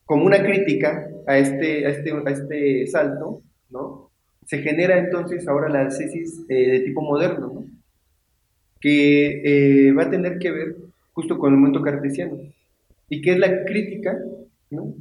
como 0.10 0.26
una 0.26 0.42
crítica 0.42 1.08
a 1.28 1.38
este, 1.38 1.86
a 1.86 1.90
este, 1.90 2.12
a 2.12 2.32
este 2.32 2.88
salto, 2.88 3.44
¿no? 3.70 4.10
Se 4.44 4.58
genera 4.58 4.98
entonces 4.98 5.48
ahora 5.48 5.70
la 5.70 5.88
tesis 5.88 6.46
eh, 6.50 6.72
de 6.72 6.80
tipo 6.80 7.04
moderno, 7.04 7.52
¿no? 7.54 7.66
que 8.82 9.42
eh, 9.46 9.92
va 9.92 10.06
a 10.06 10.10
tener 10.10 10.40
que 10.40 10.50
ver 10.50 10.78
justo 11.14 11.38
con 11.38 11.54
el 11.54 11.60
momento 11.60 11.84
cartesiano, 11.84 12.40
y 13.08 13.22
que 13.22 13.34
es 13.34 13.38
la 13.38 13.64
crítica 13.66 14.18
¿no? 14.72 14.96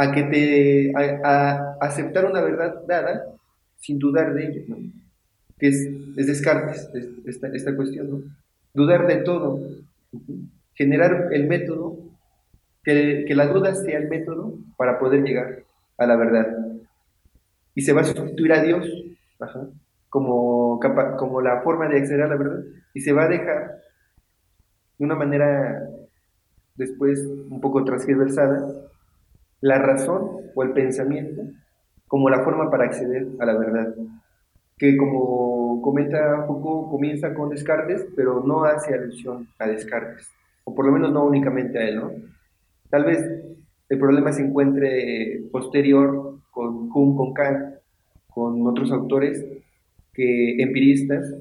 A 0.00 0.12
que 0.12 0.22
te 0.22 0.92
a, 0.96 1.76
aceptar 1.78 2.24
una 2.24 2.40
verdad 2.40 2.86
dada 2.88 3.26
sin 3.76 3.98
dudar 3.98 4.32
de 4.32 4.46
ella, 4.46 4.76
que 5.58 5.68
es, 5.68 5.76
es 6.16 6.26
Descartes 6.26 6.88
esta, 7.26 7.48
esta 7.48 7.76
cuestión, 7.76 8.34
dudar 8.72 9.06
de 9.06 9.16
todo, 9.16 9.60
generar 10.74 11.28
el 11.32 11.46
método 11.46 11.98
que, 12.82 13.26
la 13.34 13.46
duda 13.48 13.74
sea 13.74 13.98
el 13.98 14.08
método 14.08 14.54
para 14.78 14.98
poder 14.98 15.22
llegar 15.22 15.64
a 15.98 16.06
la 16.06 16.16
verdad. 16.16 16.46
Y 17.74 17.82
se 17.82 17.92
va 17.92 18.00
a 18.00 18.04
sustituir 18.04 18.54
a 18.54 18.62
Dios 18.62 18.88
como, 20.08 20.80
como 21.18 21.42
la 21.42 21.60
forma 21.60 21.88
de 21.88 21.98
acceder 21.98 22.22
a 22.22 22.28
la 22.28 22.36
verdad 22.36 22.62
y 22.94 23.00
se 23.00 23.12
va 23.12 23.24
a 23.24 23.28
dejar 23.28 23.82
de 24.98 25.04
una 25.04 25.14
manera 25.14 25.78
después 26.76 27.20
un 27.20 27.60
poco 27.60 27.84
transversada 27.84 28.89
la 29.60 29.78
razón 29.78 30.50
o 30.54 30.62
el 30.62 30.72
pensamiento 30.72 31.42
como 32.06 32.28
la 32.28 32.42
forma 32.42 32.70
para 32.70 32.86
acceder 32.86 33.28
a 33.38 33.46
la 33.46 33.56
verdad. 33.56 33.94
Que 34.76 34.96
como 34.96 35.80
comenta 35.80 36.44
Foucault, 36.46 36.90
comienza 36.90 37.32
con 37.34 37.50
Descartes, 37.50 38.06
pero 38.16 38.42
no 38.44 38.64
hace 38.64 38.94
alusión 38.94 39.46
a 39.58 39.68
Descartes, 39.68 40.28
o 40.64 40.74
por 40.74 40.86
lo 40.86 40.92
menos 40.92 41.12
no 41.12 41.24
únicamente 41.24 41.78
a 41.78 41.88
él, 41.88 41.96
¿no? 41.96 42.10
Tal 42.88 43.04
vez 43.04 43.20
el 43.88 43.98
problema 43.98 44.32
se 44.32 44.42
encuentre 44.42 45.42
posterior 45.52 46.40
con 46.50 46.88
Kuhn, 46.88 47.16
con 47.16 47.32
Kant, 47.32 47.74
con 48.28 48.66
otros 48.66 48.90
autores 48.90 49.44
que 50.12 50.60
empiristas 50.60 51.32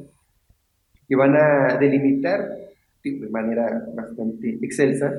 que 1.07 1.15
van 1.15 1.35
a 1.35 1.77
delimitar 1.79 2.47
de 3.03 3.29
manera 3.29 3.87
bastante 3.95 4.59
excelsa 4.61 5.11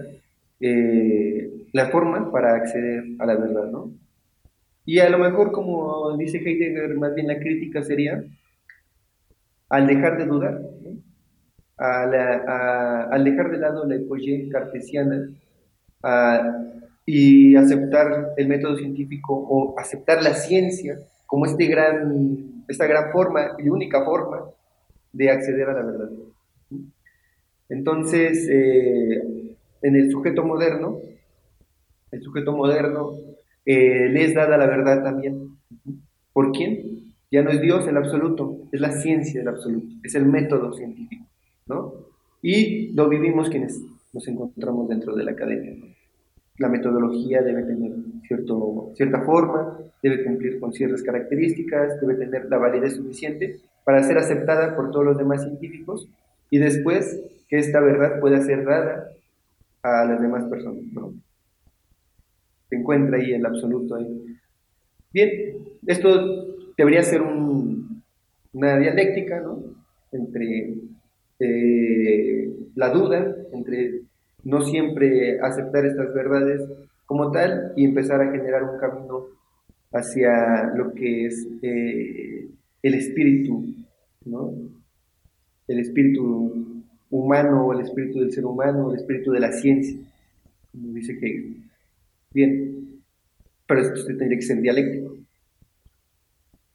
eh, 0.60 1.49
la 1.72 1.88
forma 1.88 2.30
para 2.30 2.54
acceder 2.54 3.04
a 3.18 3.26
la 3.26 3.37
verdad, 3.37 3.70
¿no? 3.70 3.92
Y 4.85 4.98
a 4.98 5.09
lo 5.09 5.18
mejor, 5.18 5.52
como 5.52 6.16
dice 6.16 6.38
Heidegger, 6.38 6.96
más 6.96 7.14
bien 7.14 7.28
la 7.28 7.38
crítica 7.38 7.83
sería 7.83 8.24
al 9.68 9.87
dejar 9.87 10.18
de 10.18 10.26
dudar, 10.26 10.61
al 11.76 13.24
dejar 13.24 13.50
de 13.50 13.59
lado 13.59 13.87
la 13.87 13.94
epoye 13.94 14.48
cartesiana 14.50 15.30
y 17.06 17.56
aceptar 17.56 18.35
el 18.37 18.48
método 18.48 18.76
científico 18.76 19.35
o 19.35 19.78
aceptar 19.78 20.22
la 20.22 20.35
ciencia 20.35 20.98
como 21.26 21.46
este 21.46 21.66
gran, 21.66 22.64
esta 22.68 22.87
gran 22.87 23.12
forma 23.12 23.52
y 23.59 23.68
única 23.68 24.04
forma 24.04 24.50
de 25.12 25.30
acceder 25.30 25.68
a 25.68 25.74
la 25.74 25.83
verdad. 25.83 26.11
Entonces, 27.68 28.48
eh, 28.50 29.56
en 29.83 29.96
el 29.96 30.11
sujeto 30.11 30.44
moderno, 30.44 30.98
el 32.11 32.23
sujeto 32.23 32.53
moderno 32.53 33.12
eh, 33.64 34.09
le 34.09 34.25
es 34.25 34.35
dada 34.35 34.57
la 34.57 34.66
verdad 34.66 35.03
también. 35.03 35.57
¿Por 36.33 36.53
quién? 36.53 37.14
Ya 37.31 37.42
no 37.42 37.51
es 37.51 37.61
Dios 37.61 37.87
el 37.87 37.96
absoluto, 37.96 38.68
es 38.73 38.81
la 38.81 38.92
ciencia 38.92 39.40
el 39.40 39.49
absoluto, 39.49 39.87
es 40.03 40.14
el 40.14 40.27
método 40.27 40.73
científico, 40.73 41.27
¿no? 41.66 41.94
Y 42.42 42.92
lo 42.92 43.09
vivimos 43.09 43.51
quienes 43.51 43.81
nos 44.12 44.27
encontramos 44.27 44.88
dentro 44.88 45.14
de 45.14 45.25
la 45.25 45.33
academia. 45.33 45.77
La 46.59 46.68
metodología 46.68 47.42
debe 47.42 47.62
tener 47.62 47.92
cierto, 48.27 48.92
cierta 48.96 49.23
forma, 49.23 49.79
debe 50.03 50.25
cumplir 50.25 50.59
con 50.59 50.73
ciertas 50.73 51.03
características, 51.03 52.01
debe 52.01 52.14
tener 52.14 52.46
la 52.46 52.59
validez 52.59 52.96
suficiente 52.96 53.61
para 53.85 54.03
ser 54.03 54.18
aceptada 54.18 54.75
por 54.75 54.90
todos 54.90 55.05
los 55.05 55.18
demás 55.18 55.42
científicos 55.42 56.09
y 56.51 56.59
después 56.59 57.23
que 57.49 57.59
esta 57.59 57.81
verdad 57.81 58.20
pueda 58.20 58.40
ser 58.40 58.64
dada 58.64 59.09
a 59.83 60.05
las 60.05 60.20
demás 60.20 60.44
personas. 60.44 60.83
¿no? 60.92 61.14
Se 62.70 62.76
encuentra 62.76 63.18
ahí 63.18 63.33
el 63.33 63.44
absoluto. 63.44 63.96
Ahí. 63.96 64.24
Bien, 65.12 65.30
esto 65.87 66.56
debería 66.76 67.02
ser 67.02 67.20
una 67.22 68.78
dialéctica 68.78 69.40
¿no? 69.40 69.62
entre 70.12 70.74
eh, 71.40 72.50
la 72.74 72.90
duda, 72.90 73.37
entre 73.52 74.02
no 74.44 74.62
siempre 74.62 75.40
aceptar 75.40 75.85
estas 75.85 76.14
verdades 76.14 76.62
como 77.06 77.30
tal 77.30 77.72
y 77.76 77.85
empezar 77.85 78.22
a 78.22 78.30
generar 78.30 78.62
un 78.62 78.78
camino 78.78 79.26
hacia 79.92 80.72
lo 80.74 80.94
que 80.94 81.26
es 81.26 81.46
eh, 81.62 82.48
el 82.83 82.94
espíritu, 82.94 83.64
¿no? 84.24 84.54
El 85.66 85.80
espíritu 85.80 86.85
humano, 87.11 87.72
el 87.72 87.80
espíritu 87.80 88.20
del 88.20 88.33
ser 88.33 88.46
humano, 88.46 88.90
el 88.90 89.00
espíritu 89.00 89.33
de 89.33 89.40
la 89.40 89.52
ciencia, 89.52 89.98
como 90.70 90.92
dice 90.94 91.12
Hegel. 91.12 91.69
Bien, 92.32 93.02
pero 93.66 93.80
esto 93.80 94.06
tendría 94.06 94.38
que 94.38 94.42
ser 94.42 94.60
dialéctico. 94.60 95.16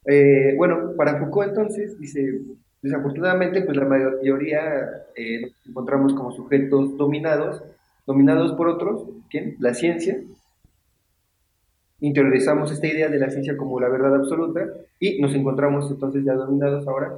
Eh, 0.05 0.53
bueno, 0.57 0.93
para 0.95 1.17
Foucault 1.17 1.49
entonces, 1.49 1.97
dice, 1.99 2.41
desafortunadamente, 2.81 3.61
pues 3.61 3.77
la 3.77 3.85
mayoría 3.85 5.05
eh, 5.15 5.41
nos 5.41 5.67
encontramos 5.67 6.13
como 6.13 6.31
sujetos 6.31 6.97
dominados, 6.97 7.63
dominados 8.05 8.53
por 8.53 8.67
otros, 8.67 9.07
¿quién? 9.29 9.55
La 9.59 9.73
ciencia. 9.73 10.17
Interiorizamos 12.01 12.71
esta 12.71 12.87
idea 12.87 13.07
de 13.07 13.17
la 13.19 13.29
ciencia 13.29 13.55
como 13.57 13.79
la 13.79 13.89
verdad 13.89 14.15
absoluta 14.15 14.67
y 14.99 15.19
nos 15.21 15.33
encontramos 15.33 15.89
entonces 15.89 16.23
ya 16.25 16.33
dominados 16.33 16.87
ahora 16.87 17.13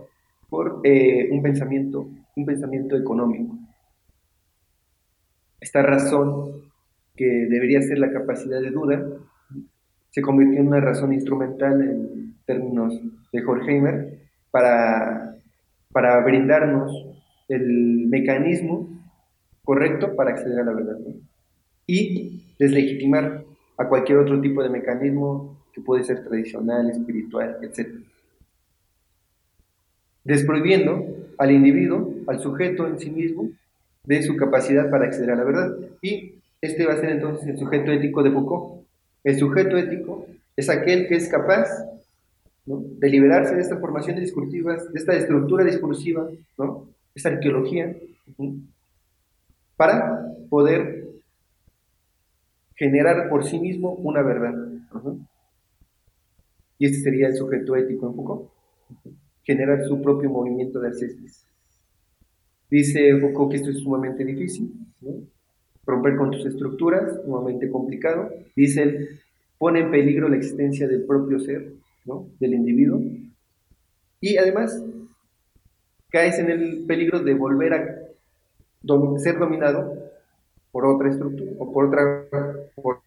por 0.49 0.81
eh, 0.83 1.27
un 1.31 1.41
pensamiento, 1.41 2.07
un 2.35 2.45
pensamiento 2.45 2.95
económico. 2.95 3.57
Esta 5.59 5.81
razón 5.81 6.66
que 7.17 7.47
debería 7.49 7.81
ser 7.81 7.99
la 7.99 8.11
capacidad 8.11 8.61
de 8.61 8.71
duda 8.71 9.05
se 10.11 10.21
convirtió 10.21 10.61
en 10.61 10.67
una 10.67 10.79
razón 10.79 11.13
instrumental 11.13 11.81
en 11.81 12.35
términos 12.45 12.99
de 13.31 13.45
Horkheimer 13.45 14.19
para, 14.51 15.35
para 15.91 16.23
brindarnos 16.23 16.91
el 17.49 18.07
mecanismo 18.07 18.89
correcto 19.63 20.15
para 20.15 20.31
acceder 20.31 20.59
a 20.59 20.63
la 20.63 20.73
verdad 20.73 20.97
y 21.85 22.55
deslegitimar 22.57 23.43
a 23.77 23.87
cualquier 23.87 24.19
otro 24.19 24.39
tipo 24.41 24.63
de 24.63 24.69
mecanismo 24.69 25.57
que 25.73 25.81
puede 25.81 26.03
ser 26.03 26.23
tradicional, 26.23 26.89
espiritual, 26.89 27.57
etc. 27.61 27.89
Desprohibiendo 30.23 31.05
al 31.37 31.51
individuo, 31.51 32.13
al 32.27 32.39
sujeto 32.39 32.87
en 32.87 32.99
sí 32.99 33.11
mismo, 33.11 33.49
de 34.03 34.23
su 34.23 34.35
capacidad 34.35 34.89
para 34.89 35.05
acceder 35.05 35.31
a 35.31 35.35
la 35.35 35.43
verdad. 35.43 35.77
Y 36.01 36.35
este 36.67 36.85
va 36.85 36.93
a 36.93 36.99
ser 36.99 37.09
entonces 37.09 37.47
el 37.47 37.57
sujeto 37.57 37.91
ético 37.91 38.23
de 38.23 38.31
Foucault. 38.31 38.85
El 39.23 39.37
sujeto 39.37 39.77
ético 39.77 40.27
es 40.55 40.69
aquel 40.69 41.07
que 41.07 41.15
es 41.15 41.27
capaz 41.29 41.67
de 42.65 43.09
liberarse 43.09 43.55
de 43.55 43.61
estas 43.61 43.79
formaciones 43.79 44.21
discursivas, 44.21 44.91
de 44.91 44.99
esta 44.99 45.13
estructura 45.13 45.63
discursiva, 45.63 46.29
¿no? 46.57 46.89
esta 47.15 47.29
arqueología, 47.29 47.95
para 49.75 50.33
poder 50.49 51.07
generar 52.75 53.29
por 53.29 53.43
sí 53.45 53.59
mismo 53.59 53.93
una 53.93 54.21
verdad. 54.21 54.53
Y 56.77 56.85
este 56.85 56.99
sería 56.99 57.27
el 57.27 57.35
sujeto 57.35 57.75
ético 57.75 58.07
en 58.07 58.15
Foucault, 58.15 58.49
generar 59.43 59.83
su 59.85 60.01
propio 60.01 60.29
movimiento 60.29 60.79
de 60.79 60.89
alcestis. 60.89 61.45
Dice 62.69 63.17
Foucault 63.19 63.51
que 63.51 63.57
esto 63.57 63.69
es 63.69 63.79
sumamente 63.79 64.23
difícil, 64.25 64.73
romper 65.87 66.17
con 66.17 66.31
tus 66.31 66.45
estructuras, 66.45 67.21
sumamente 67.23 67.71
complicado. 67.71 68.29
Dice 68.55 68.83
él, 68.83 69.19
pone 69.57 69.79
en 69.79 69.89
peligro 69.89 70.27
la 70.27 70.35
existencia 70.35 70.87
del 70.87 71.05
propio 71.05 71.39
ser, 71.39 71.71
del 72.39 72.53
individuo. 72.53 73.01
Y 74.19 74.37
además, 74.37 74.83
caes 76.09 76.37
en 76.39 76.51
el 76.51 76.85
peligro 76.85 77.21
de 77.21 77.33
volver 77.33 77.73
a 77.73 79.19
ser 79.19 79.39
dominado 79.39 79.93
por 80.71 80.85
otra 80.85 81.09
estructura 81.09 81.51
o 81.57 81.71
por, 81.71 81.85
otra, 81.85 82.25
por, 82.75 82.99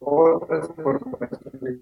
otras 0.00 0.68
formaciones. 0.76 1.80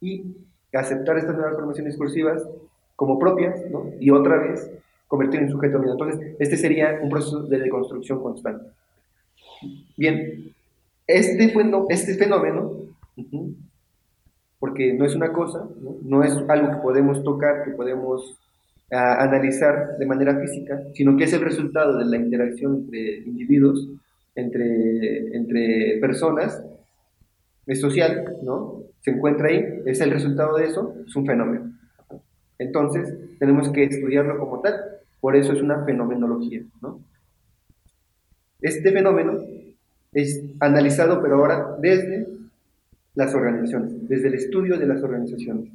Y 0.00 0.34
aceptar 0.72 1.18
estas 1.18 1.36
nuevas 1.36 1.56
formaciones 1.56 1.92
discursivas 1.92 2.48
como 2.96 3.18
propias 3.18 3.60
y 3.98 4.10
otra 4.10 4.38
vez 4.38 4.70
convertir 5.08 5.40
en 5.40 5.50
sujeto 5.50 5.74
dominado. 5.74 6.04
Entonces, 6.04 6.36
este 6.38 6.56
sería 6.56 7.00
un 7.02 7.10
proceso 7.10 7.42
de 7.42 7.58
deconstrucción 7.58 8.22
constante. 8.22 8.70
Bien, 9.96 10.54
este, 11.06 11.52
este 11.88 12.14
fenómeno, 12.14 12.72
porque 14.58 14.92
no 14.92 15.04
es 15.04 15.14
una 15.14 15.32
cosa, 15.32 15.68
¿no? 16.02 16.22
es 16.22 16.36
algo 16.48 16.70
que 16.70 16.82
podemos 16.82 17.22
tocar, 17.24 17.64
que 17.64 17.72
podemos 17.72 18.38
ah, 18.92 19.22
analizar 19.22 19.96
de 19.98 20.06
manera 20.06 20.38
física, 20.38 20.82
sino 20.94 21.16
que 21.16 21.24
es 21.24 21.32
el 21.32 21.40
resultado 21.40 21.98
de 21.98 22.04
la 22.04 22.16
interacción 22.16 22.76
entre 22.76 23.18
individuos, 23.18 23.88
entre, 24.34 25.36
entre 25.36 25.98
personas, 26.00 26.62
es 27.66 27.80
social, 27.80 28.36
¿no? 28.42 28.82
Se 29.00 29.10
encuentra 29.10 29.48
ahí, 29.48 29.64
es 29.86 30.00
el 30.00 30.10
resultado 30.10 30.56
de 30.56 30.66
eso, 30.66 30.94
es 31.06 31.14
un 31.14 31.26
fenómeno. 31.26 31.72
Entonces, 32.58 33.14
tenemos 33.38 33.70
que 33.70 33.84
estudiarlo 33.84 34.38
como 34.38 34.60
tal, 34.60 34.74
por 35.20 35.36
eso 35.36 35.52
es 35.52 35.62
una 35.62 35.84
fenomenología, 35.84 36.62
¿no? 36.80 37.00
Este 38.60 38.92
fenómeno 38.92 39.38
es 40.12 40.42
analizado, 40.60 41.22
pero 41.22 41.36
ahora 41.36 41.76
desde 41.80 42.26
las 43.14 43.34
organizaciones, 43.34 44.08
desde 44.08 44.28
el 44.28 44.34
estudio 44.34 44.78
de 44.78 44.86
las 44.86 45.02
organizaciones. 45.02 45.70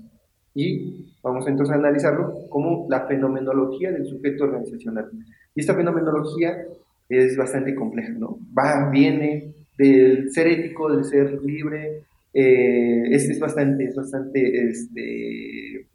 Y 0.54 1.14
vamos 1.22 1.48
entonces 1.48 1.76
a 1.76 1.80
analizarlo 1.80 2.48
como 2.50 2.88
la 2.90 3.08
fenomenología 3.08 3.92
del 3.92 4.08
sujeto 4.08 4.46
organizacional. 4.46 5.10
Y 5.54 5.60
esta 5.60 5.76
fenomenología 5.76 6.66
es 7.10 7.38
bastante 7.38 7.76
compleja, 7.76 8.14
¿no? 8.14 8.40
Va, 8.58 8.90
viene 8.90 9.54
del 9.78 10.32
ser 10.32 10.48
ético, 10.48 10.94
del 10.94 11.04
ser 11.04 11.42
libre, 11.44 12.04
eh, 12.34 13.04
es, 13.12 13.40
bastante, 13.40 13.86
es 13.86 13.96
bastante, 13.96 14.70
este, 14.70 15.88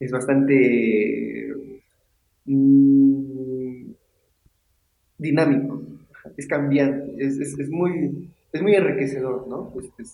es 0.00 0.10
bastante 0.10 1.52
mm, 2.44 3.03
dinámico, 5.24 5.82
es 6.36 6.46
cambiante, 6.46 7.14
es, 7.18 7.38
es, 7.38 7.68
muy, 7.68 8.30
es 8.52 8.62
muy 8.62 8.74
enriquecedor, 8.74 9.48
¿no? 9.48 9.72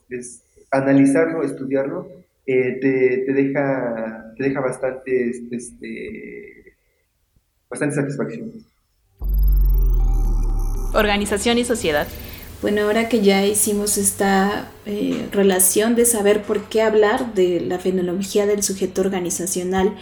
Es, 0.09 0.43
analizarlo, 0.71 1.43
estudiarlo, 1.43 2.09
eh, 2.47 2.79
te, 2.81 3.25
te, 3.27 3.33
deja, 3.33 4.33
te 4.37 4.45
deja 4.45 4.61
bastante, 4.61 5.31
este, 5.51 6.75
bastante 7.69 7.97
satisfacción. 7.97 8.53
Organización 10.95 11.59
y 11.59 11.65
sociedad. 11.65 12.07
Bueno, 12.63 12.83
ahora 12.83 13.09
que 13.09 13.23
ya 13.23 13.47
hicimos 13.47 13.97
esta 13.97 14.71
eh, 14.85 15.27
relación 15.33 15.95
de 15.95 16.05
saber 16.05 16.43
por 16.43 16.69
qué 16.69 16.83
hablar 16.83 17.35
de 17.35 17.61
la 17.61 17.79
fenomenología 17.79 18.45
del 18.47 18.63
sujeto 18.63 19.01
organizacional, 19.01 19.97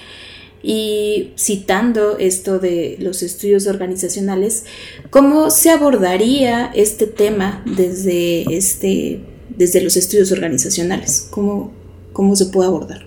y 0.63 1.33
citando 1.37 2.19
esto 2.19 2.59
de 2.59 2.97
los 3.01 3.23
estudios 3.23 3.67
organizacionales, 3.67 4.67
¿cómo 5.11 5.51
se 5.51 5.71
abordaría 5.71 6.67
este 6.75 7.07
tema 7.07 7.63
desde, 7.65 8.43
este, 8.57 9.21
desde 9.57 9.83
los 9.83 9.97
estudios 9.97 10.33
organizacionales? 10.33 11.29
¿Cómo, 11.31 11.73
cómo 12.13 12.35
se 12.35 12.47
puede 12.47 12.69
abordar? 12.69 13.07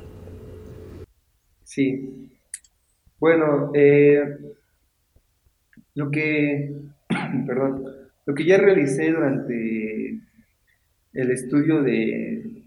Sí. 1.64 2.30
Bueno, 3.20 3.72
eh, 3.74 4.22
lo 5.96 6.10
que, 6.10 6.74
perdón, 7.48 7.86
lo 8.26 8.34
que 8.34 8.46
ya 8.46 8.58
realicé 8.58 9.12
durante 9.12 10.20
el 11.14 11.32
estudio 11.32 11.82
de, 11.82 12.64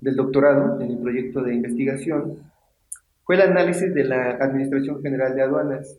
del 0.00 0.16
doctorado 0.16 0.80
en 0.80 0.90
el 0.90 0.98
proyecto 0.98 1.42
de 1.42 1.54
investigación 1.54 2.38
fue 3.26 3.34
el 3.34 3.42
análisis 3.42 3.92
de 3.92 4.04
la 4.04 4.36
Administración 4.40 5.02
General 5.02 5.34
de 5.34 5.42
Aduanas. 5.42 5.98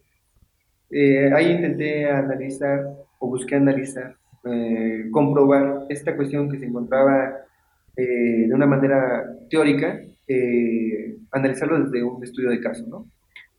Eh, 0.89 1.29
ahí 1.33 1.51
intenté 1.51 2.09
analizar 2.09 2.87
o 3.19 3.27
busqué 3.27 3.55
analizar, 3.55 4.15
eh, 4.45 5.09
comprobar 5.11 5.87
esta 5.89 6.15
cuestión 6.15 6.49
que 6.49 6.57
se 6.57 6.65
encontraba 6.65 7.35
eh, 7.97 8.47
de 8.47 8.53
una 8.53 8.65
manera 8.65 9.25
teórica, 9.49 10.01
analizarlo 11.31 11.83
desde 11.83 12.03
un 12.03 12.23
estudio 12.23 12.49
de 12.49 12.61
caso, 12.61 12.85
¿no? 12.87 13.05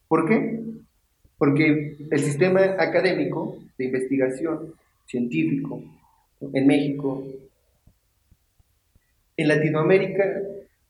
¿Por 0.07 0.27
qué? 0.27 0.61
Porque 1.37 1.97
el 2.11 2.19
sistema 2.21 2.61
académico 2.79 3.59
de 3.77 3.85
investigación 3.87 4.75
científico 5.07 5.83
en 6.41 6.67
México, 6.67 7.23
en 9.37 9.49
Latinoamérica 9.49 10.25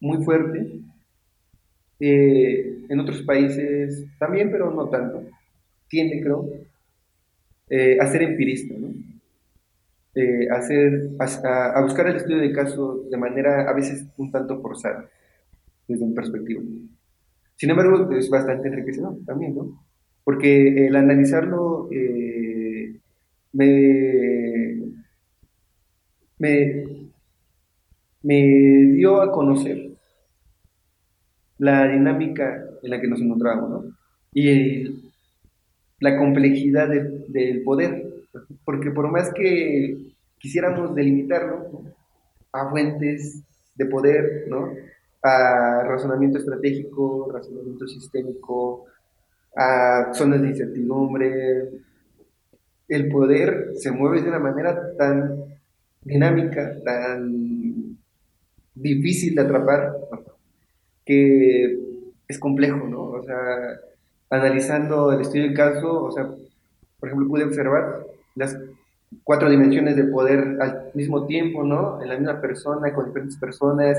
muy 0.01 0.25
fuerte, 0.25 0.78
en 2.01 3.01
otros 3.01 3.23
países 3.23 4.07
también, 4.19 4.51
pero 4.51 4.73
no 4.73 4.89
tanto 4.89 5.23
tiende, 5.89 6.21
creo, 6.23 6.49
eh, 7.71 7.99
a 8.01 8.07
ser 8.07 8.23
empirista, 8.23 8.75
¿no? 8.79 8.89
Eh, 10.15 10.49
a, 10.51 11.81
buscar 11.83 12.09
el 12.09 12.17
estudio 12.17 12.39
de 12.39 12.53
caso 12.53 13.05
de 13.11 13.17
manera 13.17 13.69
a 13.69 13.73
veces 13.73 14.07
un 14.17 14.31
tanto 14.31 14.61
forzada, 14.61 15.09
desde 15.87 16.07
mi 16.07 16.15
perspectiva. 16.15 16.63
Sin 17.57 17.71
embargo, 17.71 18.11
es 18.13 18.31
bastante 18.31 18.69
enriquecedor 18.69 19.17
también, 19.27 19.55
¿no? 19.55 19.85
Porque 20.25 20.87
el 20.87 20.97
analizarlo 20.97 21.89
eh, 21.91 22.97
me, 23.53 24.83
me, 26.39 26.85
me 28.23 28.93
dio 28.93 29.21
a 29.23 29.33
conocer 29.33 29.88
la 31.59 31.89
dinámica 31.89 32.65
en 32.83 32.91
la 32.91 33.01
que 33.01 33.09
nos 33.09 33.21
encontrábamos, 33.21 33.71
¿no? 33.71 33.97
Y 34.33 35.11
la 36.01 36.17
complejidad 36.17 36.89
del 36.89 37.63
poder, 37.63 38.07
porque 38.65 38.91
por 38.91 39.11
más 39.11 39.33
que 39.35 40.15
quisiéramos 40.39 40.95
delimitarlo 40.95 41.83
a 42.53 42.71
fuentes 42.71 43.43
de 43.75 43.87
poder, 43.87 44.47
¿no? 44.49 44.71
a 45.23 45.83
razonamiento 45.85 46.39
estratégico, 46.39 47.31
razonamiento 47.33 47.87
sistémico, 47.87 48.85
a 49.57 50.13
zonas 50.15 50.43
de 50.43 50.49
incertidumbre, 50.49 51.69
el 52.89 53.09
poder 53.09 53.73
se 53.75 53.91
mueve 53.91 54.23
de 54.23 54.29
una 54.29 54.39
manera 54.39 54.97
tan 54.97 55.45
dinámica, 56.03 56.77
tan 56.85 57.99
difícil 58.75 59.35
de 59.35 59.43
atrapar, 59.43 59.93
que 61.09 61.79
es 62.29 62.39
complejo, 62.39 62.87
¿no? 62.87 63.05
O 63.05 63.23
sea, 63.25 63.81
analizando 64.29 65.11
el 65.11 65.23
estudio 65.23 65.45
del 65.45 65.55
caso, 65.55 66.05
o 66.05 66.13
sea, 66.13 66.29
por 67.01 67.09
ejemplo, 67.09 67.29
pude 67.29 67.45
observar 67.45 68.05
las 68.35 68.55
cuatro 69.25 69.49
dimensiones 69.49 69.97
de 69.97 70.05
poder 70.05 70.59
al 70.61 70.91
mismo 70.93 71.27
tiempo, 71.27 71.65
¿no? 71.65 72.03
En 72.03 72.11
la 72.11 72.19
misma 72.19 72.43
persona, 72.43 72.93
con 72.93 73.07
diferentes 73.07 73.39
personas, 73.39 73.99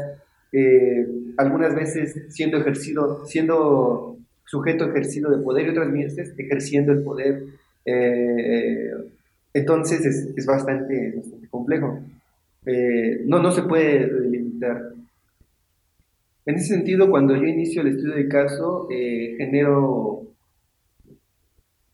eh, 0.52 1.08
algunas 1.38 1.74
veces 1.74 2.28
siendo 2.30 2.58
ejercido, 2.58 3.26
siendo 3.26 4.18
sujeto 4.46 4.86
ejercido 4.86 5.32
de 5.32 5.44
poder 5.44 5.66
y 5.66 5.70
otras 5.72 5.92
veces 5.92 6.36
ejerciendo 6.38 6.92
el 6.92 7.02
poder. 7.02 7.44
Eh, 7.86 8.92
entonces 9.56 10.06
es, 10.06 10.46
bastante, 10.46 11.24
complejo. 11.50 12.02
Eh, 12.68 13.24
no, 13.26 13.42
no 13.42 13.52
se 13.52 13.64
puede 13.64 14.06
delimitar. 14.06 14.99
En 16.46 16.56
ese 16.56 16.68
sentido, 16.68 17.10
cuando 17.10 17.36
yo 17.36 17.44
inicio 17.44 17.82
el 17.82 17.90
estudio 17.90 18.16
de 18.16 18.28
caso, 18.28 18.88
genero 18.90 20.20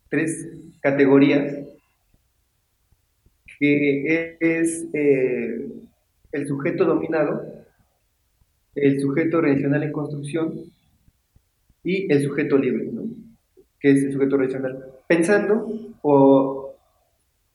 tres 0.09 0.47
categorías, 0.81 1.65
que 3.59 4.37
es 4.39 4.87
eh, 4.93 5.67
el 6.31 6.47
sujeto 6.47 6.85
dominado, 6.85 7.43
el 8.75 8.99
sujeto 8.99 9.41
relacional 9.41 9.83
en 9.83 9.91
construcción 9.91 10.53
y 11.83 12.11
el 12.11 12.21
sujeto 12.23 12.57
libre, 12.57 12.91
que 13.79 13.91
es 13.91 14.03
el 14.03 14.13
sujeto 14.13 14.37
relacional. 14.37 14.85
Pensando 15.07 15.67
o 16.01 16.75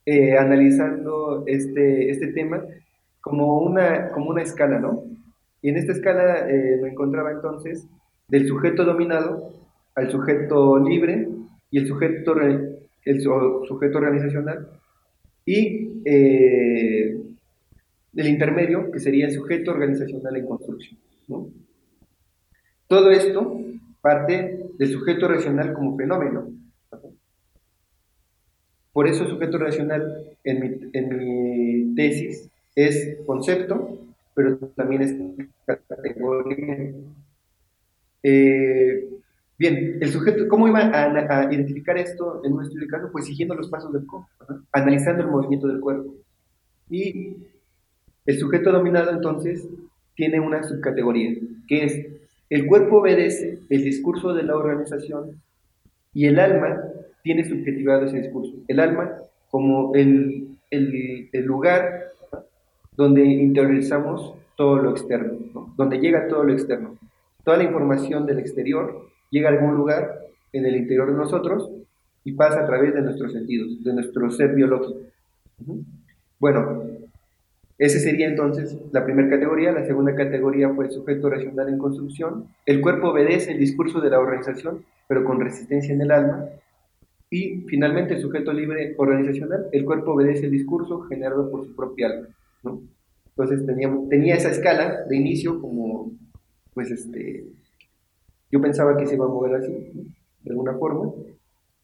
eh, 0.07 0.37
analizando 0.37 1.44
este, 1.46 2.11
este 2.11 2.29
tema 2.29 2.64
como 3.20 3.61
una, 3.61 4.11
como 4.11 4.31
una 4.31 4.42
escala, 4.42 4.81
¿no? 4.81 5.05
Y 5.62 5.68
en 5.68 5.76
esta 5.76 5.92
escala 5.92 6.48
eh, 6.48 6.78
me 6.82 6.90
encontraba 6.90 7.32
entonces 7.32 7.86
del 8.28 8.46
sujeto 8.46 8.84
dominado 8.84 9.52
al 9.94 10.10
sujeto 10.10 10.78
libre 10.78 11.28
y 11.70 11.78
el 11.78 11.86
sujeto, 11.86 12.34
el 13.04 13.20
sujeto 13.20 13.98
organizacional 13.98 14.68
y 15.44 16.00
eh, 16.04 17.20
el 18.16 18.26
intermedio, 18.26 18.90
que 18.90 19.00
sería 19.00 19.26
el 19.26 19.32
sujeto 19.32 19.72
organizacional 19.72 20.36
en 20.36 20.46
construcción. 20.46 20.98
Todo 22.86 23.10
esto 23.10 23.60
parte 24.00 24.66
del 24.78 24.90
sujeto 24.90 25.28
racional 25.28 25.72
como 25.74 25.96
fenómeno. 25.96 26.48
Por 28.92 29.06
eso 29.06 29.24
el 29.24 29.30
sujeto 29.30 29.58
racional 29.58 30.36
en 30.42 30.60
mi, 30.60 30.90
en 30.92 31.16
mi 31.16 31.94
tesis 31.94 32.50
es 32.74 33.18
concepto, 33.26 33.98
pero 34.42 34.57
también 34.74 35.03
es 35.03 35.14
categoría. 35.66 36.94
Eh, 38.22 39.09
Bien, 39.61 39.98
el 40.00 40.09
sujeto, 40.09 40.48
¿cómo 40.48 40.68
iba 40.68 40.81
a, 40.81 41.53
identificar 41.53 41.98
esto 41.98 42.40
en 42.44 42.55
un 42.55 42.62
estudio 42.62 42.87
de 42.87 42.90
caso? 42.90 43.11
Pues 43.12 43.26
siguiendo 43.26 43.55
los 43.55 43.68
pasos 43.68 43.92
del 43.92 44.07
cuerpo, 44.07 44.26
analizando 44.72 45.22
el 45.22 45.29
movimiento 45.29 45.68
del 45.68 45.81
cuerpo. 45.81 46.14
Y 46.88 47.37
el 48.24 48.38
sujeto 48.38 48.72
dominado 48.72 49.11
entonces 49.11 49.68
tiene 50.14 50.40
una 50.40 50.62
subcategoría, 50.62 51.37
que 51.68 51.85
es 51.85 52.07
el 52.48 52.66
cuerpo 52.66 53.00
obedece 53.00 53.59
el 53.68 53.85
discurso 53.85 54.33
de 54.33 54.44
la 54.44 54.57
organización 54.57 55.42
y 56.14 56.24
el 56.24 56.40
alma 56.40 56.83
tiene 57.22 57.46
subjetivado 57.46 58.07
ese 58.07 58.22
discurso. 58.22 58.55
El 58.66 58.81
alma 58.81 59.12
como 59.50 59.94
el, 59.94 60.57
lugar 61.44 61.99
donde 63.00 63.24
interiorizamos 63.24 64.34
todo 64.56 64.76
lo 64.76 64.90
externo, 64.90 65.38
donde 65.74 65.98
llega 65.98 66.28
todo 66.28 66.44
lo 66.44 66.52
externo. 66.52 66.98
Toda 67.42 67.56
la 67.56 67.64
información 67.64 68.26
del 68.26 68.38
exterior 68.38 69.08
llega 69.30 69.48
a 69.48 69.52
algún 69.52 69.74
lugar 69.74 70.20
en 70.52 70.66
el 70.66 70.76
interior 70.76 71.10
de 71.10 71.16
nosotros 71.16 71.70
y 72.24 72.32
pasa 72.32 72.60
a 72.60 72.66
través 72.66 72.92
de 72.92 73.00
nuestros 73.00 73.32
sentidos, 73.32 73.82
de 73.82 73.94
nuestro 73.94 74.30
ser 74.30 74.54
biológico. 74.54 75.00
Bueno, 76.38 76.82
esa 77.78 77.98
sería 77.98 78.28
entonces 78.28 78.76
la 78.92 79.02
primera 79.02 79.30
categoría. 79.30 79.72
La 79.72 79.86
segunda 79.86 80.14
categoría 80.14 80.68
fue 80.74 80.84
el 80.84 80.90
sujeto 80.90 81.30
racional 81.30 81.70
en 81.70 81.78
construcción. 81.78 82.48
El 82.66 82.82
cuerpo 82.82 83.08
obedece 83.08 83.52
el 83.52 83.58
discurso 83.58 84.02
de 84.02 84.10
la 84.10 84.20
organización, 84.20 84.84
pero 85.08 85.24
con 85.24 85.40
resistencia 85.40 85.94
en 85.94 86.02
el 86.02 86.10
alma. 86.10 86.44
Y 87.30 87.62
finalmente 87.66 88.14
el 88.14 88.20
sujeto 88.20 88.52
libre 88.52 88.94
organizacional, 88.98 89.68
el 89.72 89.86
cuerpo 89.86 90.12
obedece 90.12 90.44
el 90.44 90.52
discurso 90.52 91.00
generado 91.02 91.50
por 91.50 91.64
su 91.64 91.74
propia 91.74 92.08
alma. 92.08 92.28
Entonces 92.62 93.66
tenía, 94.08 94.34
esa 94.34 94.50
escala 94.50 95.04
de 95.08 95.16
inicio 95.16 95.60
como, 95.60 96.12
pues, 96.74 96.90
este, 96.90 97.46
yo 98.50 98.60
pensaba 98.60 98.96
que 98.96 99.06
se 99.06 99.14
iba 99.14 99.24
a 99.24 99.28
mover 99.28 99.54
así, 99.54 99.72
de 100.42 100.50
alguna 100.50 100.74
forma, 100.74 101.12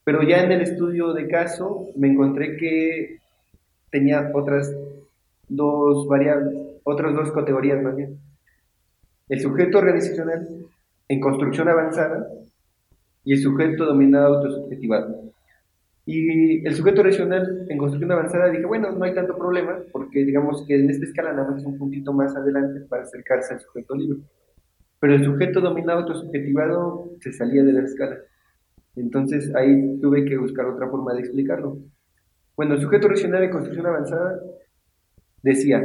pero 0.05 0.23
ya 0.23 0.43
en 0.45 0.53
el 0.53 0.61
estudio 0.61 1.13
de 1.13 1.29
caso 1.29 1.89
me 1.97 2.09
encontré 2.09 2.57
que 2.57 3.19
tenía 3.91 4.31
otras 4.35 4.75
dos 5.49 6.07
variables, 6.09 6.55
otras 6.85 7.15
dos 7.15 7.33
categorías 7.33 7.83
más 7.83 7.97
bien. 7.97 8.19
El 9.29 9.41
sujeto 9.41 9.79
organizacional 9.79 10.47
en 11.09 11.21
construcción 11.21 11.69
avanzada 11.69 12.29
y 13.25 13.33
el 13.33 13.41
sujeto 13.41 13.85
dominado 13.85 14.37
autosubjetivado. 14.37 15.26
Y 16.09 16.65
el 16.65 16.73
sujeto 16.77 17.03
regional 17.03 17.67
en 17.69 17.79
construcción 17.79 18.13
avanzada 18.13 18.49
dije, 18.49 18.65
bueno, 18.65 18.93
no 18.93 19.05
hay 19.05 19.13
tanto 19.13 19.37
problema, 19.37 19.77
porque 19.91 20.25
digamos 20.25 20.65
que 20.65 20.77
en 20.77 20.89
esta 20.89 21.05
escala 21.05 21.33
nada 21.33 21.51
más 21.51 21.61
es 21.61 21.67
un 21.67 21.79
puntito 21.79 22.13
más 22.13 22.35
adelante 22.37 22.81
para 22.89 23.03
acercarse 23.03 23.55
al 23.55 23.61
sujeto 23.61 23.97
libre. 23.97 24.21
Pero 25.01 25.15
el 25.15 25.25
sujeto 25.25 25.61
dominado 25.61 26.01
autosubjetivado 26.01 27.11
se 27.21 27.33
salía 27.33 27.65
de 27.65 27.73
la 27.73 27.83
escala. 27.83 28.19
Entonces 28.95 29.53
ahí 29.57 29.99
tuve 30.01 30.25
que 30.25 30.39
buscar 30.39 30.67
otra 30.67 30.89
forma 30.89 31.13
de 31.13 31.21
explicarlo. 31.21 31.79
Bueno, 32.57 32.75
el 32.75 32.81
sujeto 32.81 33.09
racional 33.09 33.41
de 33.41 33.51
construcción 33.51 33.87
avanzada 33.87 34.41
decía, 35.43 35.83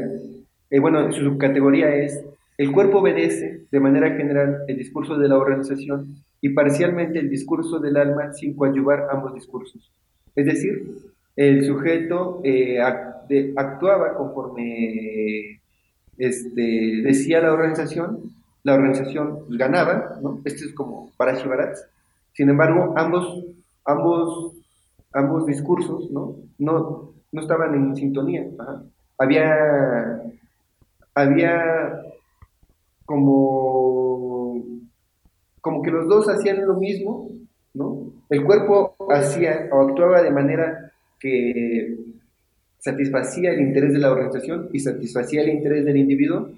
eh, 0.69 0.80
bueno, 0.80 1.11
su 1.11 1.24
subcategoría 1.24 1.95
es, 1.95 2.24
el 2.59 2.72
cuerpo 2.72 2.99
obedece 2.99 3.65
de 3.72 3.80
manera 3.80 4.15
general 4.15 4.65
el 4.67 4.78
discurso 4.78 5.17
de 5.17 5.28
la 5.28 5.38
organización 5.39 6.13
y 6.39 6.49
parcialmente 6.49 7.17
el 7.17 7.30
discurso 7.30 7.80
del 7.80 7.97
alma 7.97 8.34
sin 8.34 8.55
coadyuvar 8.55 9.07
ambos 9.09 9.34
discursos. 9.34 9.91
Es 10.36 10.45
decir, 10.45 10.97
el 11.36 11.65
sujeto 11.65 12.41
eh, 12.43 12.79
actuaba 13.55 14.15
conforme 14.15 15.59
este, 16.17 17.01
decía 17.03 17.41
la 17.41 17.53
organización 17.53 18.32
la 18.63 18.75
organización 18.75 19.45
ganaba, 19.49 20.19
¿no? 20.21 20.39
Esto 20.45 20.65
es 20.65 20.73
como 20.73 21.09
para 21.17 21.36
Chivarats. 21.36 21.84
Sin 22.34 22.47
embargo, 22.47 22.93
ambos, 22.95 23.43
ambos 23.86 24.53
ambos 25.13 25.45
discursos, 25.45 26.09
¿no? 26.11 26.36
No, 26.57 27.13
no 27.32 27.41
estaban 27.41 27.73
en 27.75 27.95
sintonía. 27.95 28.47
Había, 29.17 30.21
había 31.13 32.01
como, 33.05 34.63
como 35.59 35.82
que 35.82 35.91
los 35.91 36.07
dos 36.07 36.29
hacían 36.29 36.65
lo 36.65 36.75
mismo, 36.75 37.29
¿no? 37.73 38.13
El 38.32 38.45
cuerpo 38.45 38.95
hacía 39.09 39.67
o 39.73 39.89
actuaba 39.89 40.21
de 40.21 40.32
manera 40.32 40.93
que 41.19 41.97
satisfacía 42.79 43.51
el 43.51 43.59
interés 43.59 43.91
de 43.91 43.99
la 43.99 44.09
organización 44.09 44.69
y 44.71 44.79
satisfacía 44.79 45.41
el 45.41 45.49
interés 45.49 45.84
del 45.84 45.97
individuo, 45.97 46.49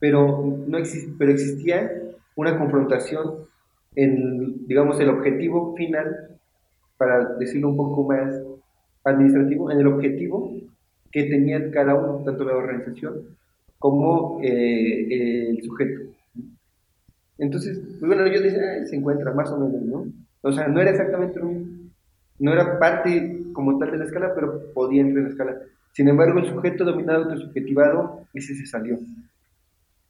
pero, 0.00 0.44
no 0.66 0.78
existía 0.78 1.88
una 2.34 2.58
confrontación 2.58 3.46
en, 3.94 4.66
digamos, 4.66 4.98
el 4.98 5.10
objetivo 5.10 5.76
final, 5.76 6.40
para 6.96 7.36
decirlo 7.36 7.68
un 7.68 7.76
poco 7.76 8.02
más 8.02 8.42
administrativo, 9.04 9.70
en 9.70 9.78
el 9.78 9.86
objetivo 9.86 10.52
que 11.12 11.22
tenía 11.24 11.70
cada 11.70 11.94
uno, 11.94 12.24
tanto 12.24 12.44
la 12.44 12.56
organización 12.56 13.36
como 13.78 14.40
eh, 14.42 15.50
el 15.50 15.62
sujeto. 15.62 16.00
Entonces, 17.38 17.78
pues 17.78 18.02
bueno, 18.02 18.26
yo 18.26 18.40
decía, 18.40 18.84
se 18.84 18.96
encuentra 18.96 19.32
más 19.32 19.48
o 19.52 19.58
menos, 19.58 19.82
¿no? 19.82 20.06
O 20.42 20.52
sea, 20.52 20.68
no 20.68 20.80
era 20.80 20.90
exactamente 20.90 21.40
lo. 21.40 21.50
No 22.38 22.52
era 22.52 22.78
parte 22.78 23.44
como 23.52 23.78
tal 23.78 23.92
de 23.92 23.98
la 23.98 24.04
escala, 24.04 24.32
pero 24.34 24.72
podía 24.74 25.02
entrar 25.02 25.18
en 25.18 25.24
la 25.24 25.30
escala. 25.30 25.56
Sin 25.92 26.08
embargo, 26.08 26.40
el 26.40 26.46
sujeto 26.46 26.84
dominado 26.84 27.36
subjetivado, 27.36 28.26
ese 28.34 28.54
se 28.54 28.66
salió. 28.66 28.98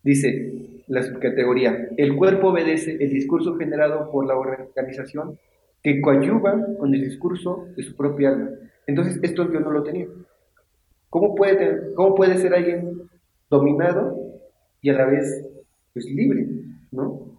Dice 0.03 0.53
la 0.89 1.03
subcategoría, 1.03 1.89
el 1.97 2.16
cuerpo 2.16 2.49
obedece 2.49 2.97
el 3.01 3.11
discurso 3.11 3.57
generado 3.57 4.11
por 4.11 4.26
la 4.26 4.37
organización 4.37 5.39
que 5.83 6.01
coadyuva 6.01 6.66
con 6.78 6.95
el 6.95 7.03
discurso 7.03 7.66
de 7.76 7.83
su 7.83 7.97
propia 7.97 8.30
alma. 8.30 8.51
Entonces, 8.87 9.18
esto 9.22 9.51
yo 9.53 9.61
no 9.61 9.70
lo 9.70 9.83
tenía. 9.83 10.07
¿Cómo 11.11 11.35
puede, 11.35 11.93
cómo 11.95 12.14
puede 12.14 12.39
ser 12.39 12.55
alguien 12.55 13.03
dominado 13.51 14.16
y 14.80 14.91
a 14.91 14.95
la 14.95 15.07
vez 15.07 15.45
pues, 15.93 16.07
libre? 16.07 16.47
¿no? 16.91 17.32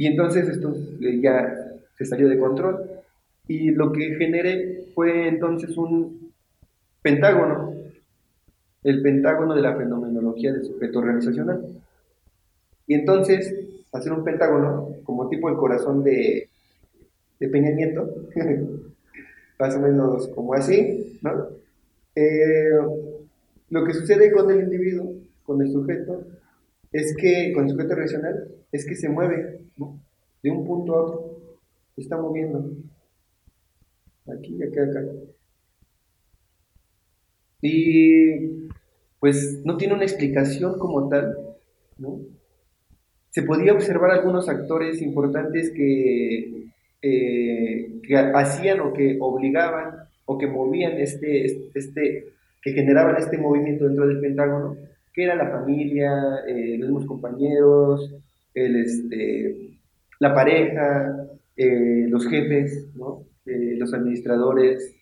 Y 0.00 0.06
entonces 0.06 0.48
esto 0.48 0.74
eh, 1.02 1.20
ya 1.20 1.76
se 1.98 2.06
salió 2.06 2.26
de 2.30 2.38
control. 2.38 2.88
Y 3.46 3.70
lo 3.72 3.92
que 3.92 4.14
generé 4.14 4.86
fue 4.94 5.28
entonces 5.28 5.76
un 5.76 6.32
pentágono, 7.02 7.74
el 8.82 9.02
pentágono 9.02 9.54
de 9.54 9.60
la 9.60 9.76
fenomenología 9.76 10.54
del 10.54 10.64
sujeto 10.64 11.00
organizacional. 11.00 11.66
Y 12.86 12.94
entonces, 12.94 13.54
hacer 13.92 14.12
un 14.12 14.24
pentágono, 14.24 14.88
como 15.04 15.28
tipo 15.28 15.50
el 15.50 15.56
corazón 15.56 16.02
de, 16.02 16.48
de 17.38 17.48
Peña 17.50 17.72
Nieto, 17.72 18.08
más 19.58 19.76
o 19.76 19.80
menos 19.80 20.28
como 20.28 20.54
así, 20.54 21.18
¿no? 21.20 21.46
Eh, 22.14 22.70
lo 23.68 23.84
que 23.84 23.92
sucede 23.92 24.32
con 24.32 24.50
el 24.50 24.60
individuo, 24.60 25.12
con 25.44 25.60
el 25.60 25.70
sujeto, 25.70 26.24
es 26.92 27.16
que, 27.16 27.52
con 27.54 27.64
el 27.64 27.70
sujeto 27.70 27.94
relacional, 27.94 28.48
es 28.72 28.86
que 28.86 28.94
se 28.94 29.08
mueve 29.08 29.60
de 30.42 30.50
un 30.50 30.66
punto 30.66 30.94
a 30.94 31.04
otro, 31.04 31.40
se 31.94 32.02
está 32.02 32.16
moviendo, 32.16 32.70
aquí, 34.26 34.62
acá, 34.62 34.82
acá. 34.84 35.04
Y 37.62 38.68
pues 39.18 39.60
no 39.64 39.76
tiene 39.76 39.94
una 39.94 40.04
explicación 40.04 40.78
como 40.78 41.08
tal, 41.08 41.36
¿no? 41.98 42.20
Se 43.30 43.42
podía 43.42 43.74
observar 43.74 44.10
algunos 44.10 44.48
actores 44.48 45.00
importantes 45.02 45.70
que, 45.70 46.70
eh, 47.02 48.00
que 48.02 48.16
hacían 48.16 48.80
o 48.80 48.92
que 48.92 49.18
obligaban 49.20 50.08
o 50.24 50.38
que 50.38 50.46
movían 50.46 50.92
este, 50.98 51.44
este, 51.74 52.32
que 52.62 52.72
generaban 52.72 53.16
este 53.16 53.38
movimiento 53.38 53.84
dentro 53.84 54.06
del 54.06 54.20
Pentágono, 54.20 54.76
era 55.22 55.34
la 55.34 55.50
familia, 55.50 56.40
eh, 56.46 56.76
los 56.78 56.88
mismos 56.88 57.06
compañeros, 57.06 58.14
el, 58.54 58.76
este, 58.76 59.78
la 60.18 60.34
pareja, 60.34 61.26
eh, 61.56 62.06
los 62.08 62.26
jefes. 62.28 62.86
Eh, 63.46 63.74
los 63.78 63.92
administradores, 63.94 64.94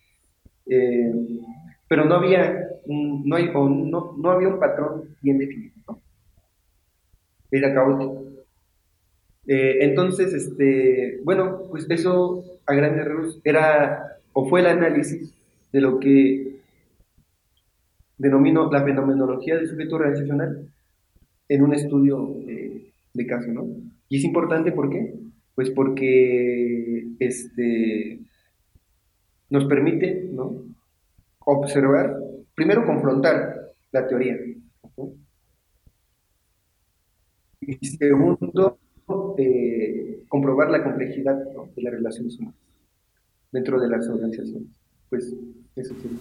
pero 1.89 2.05
no 2.05 2.15
había, 2.15 2.69
no, 2.87 3.37
hay, 3.37 3.51
no, 3.53 4.15
no, 4.17 4.31
había 4.31 4.49
un 4.49 4.61
patrón 4.61 5.17
bien 5.21 5.39
definido, 5.39 5.75
¿no? 5.87 6.01
era 7.51 7.75
caótico. 7.75 8.25
entonces, 9.45 10.33
este, 10.33 11.21
bueno, 11.25 11.63
pues 11.69 11.87
eso 11.91 12.45
a 12.65 12.75
grandes 12.75 13.07
rasgos 13.07 13.41
era 13.45 14.19
o 14.33 14.49
fue 14.49 14.61
el 14.61 14.67
análisis 14.67 15.35
de 15.73 15.81
lo 15.81 15.99
que 15.99 16.58
denomino 18.19 18.71
la 18.71 18.85
fenomenología 18.85 19.57
del 19.57 19.69
sujeto 19.69 19.97
organizacional 19.97 20.69
en 21.49 21.63
un 21.63 21.75
estudio 21.75 22.37
eh, 22.49 22.93
de 23.15 23.27
caso, 23.27 23.51
¿no? 23.51 23.67
Y 24.09 24.19
es 24.19 24.25
importante, 24.25 24.73
¿por 24.73 24.91
qué? 24.91 25.15
Pues 25.55 25.71
porque 25.71 27.07
este, 27.19 28.21
nos 29.51 29.65
permite, 29.65 30.29
¿no? 30.33 30.65
Observar, 31.41 32.17
primero 32.55 32.85
confrontar 32.85 33.73
la 33.93 34.07
teoría, 34.07 34.37
y 37.61 37.87
segundo, 37.87 38.79
eh, 39.37 40.25
comprobar 40.29 40.71
la 40.71 40.83
complejidad 40.83 41.37
de 41.37 41.83
las 41.83 41.93
relaciones 41.93 42.39
humanas 42.39 42.59
dentro 43.53 43.81
de 43.81 43.89
las 43.89 44.09
organizaciones. 44.09 44.69
Pues 45.09 45.35
eso 45.77 45.95
sí. 46.03 46.19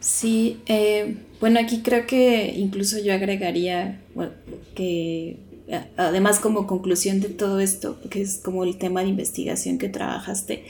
Sí, 0.00 0.62
eh, 0.66 1.16
bueno, 1.40 1.58
aquí 1.60 1.82
creo 1.82 2.06
que 2.06 2.54
incluso 2.56 2.98
yo 2.98 3.12
agregaría 3.12 4.00
que 4.74 5.40
además 5.96 6.40
como 6.40 6.66
conclusión 6.66 7.20
de 7.20 7.28
todo 7.28 7.60
esto, 7.60 8.00
que 8.10 8.22
es 8.22 8.38
como 8.38 8.64
el 8.64 8.78
tema 8.78 9.02
de 9.02 9.08
investigación 9.08 9.78
que 9.78 9.88
trabajaste, 9.88 10.64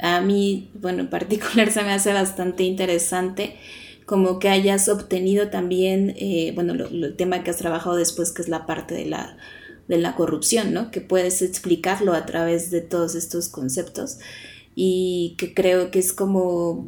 a 0.00 0.20
mí, 0.20 0.70
bueno, 0.74 1.00
en 1.00 1.10
particular 1.10 1.70
se 1.72 1.82
me 1.82 1.92
hace 1.92 2.12
bastante 2.12 2.64
interesante 2.64 3.56
como 4.06 4.38
que 4.38 4.48
hayas 4.48 4.88
obtenido 4.88 5.48
también, 5.48 6.14
eh, 6.18 6.52
bueno, 6.54 6.74
el 6.74 7.16
tema 7.16 7.44
que 7.44 7.50
has 7.50 7.56
trabajado 7.58 7.96
después, 7.96 8.32
que 8.32 8.42
es 8.42 8.48
la 8.48 8.66
parte 8.66 8.94
de 8.94 9.06
la, 9.06 9.38
de 9.88 9.98
la 9.98 10.14
corrupción, 10.16 10.74
¿no? 10.74 10.90
Que 10.90 11.00
puedes 11.00 11.40
explicarlo 11.40 12.12
a 12.12 12.26
través 12.26 12.70
de 12.70 12.80
todos 12.80 13.14
estos 13.14 13.48
conceptos 13.48 14.18
y 14.74 15.34
que 15.38 15.54
creo 15.54 15.90
que 15.90 15.98
es 16.00 16.12
como 16.12 16.86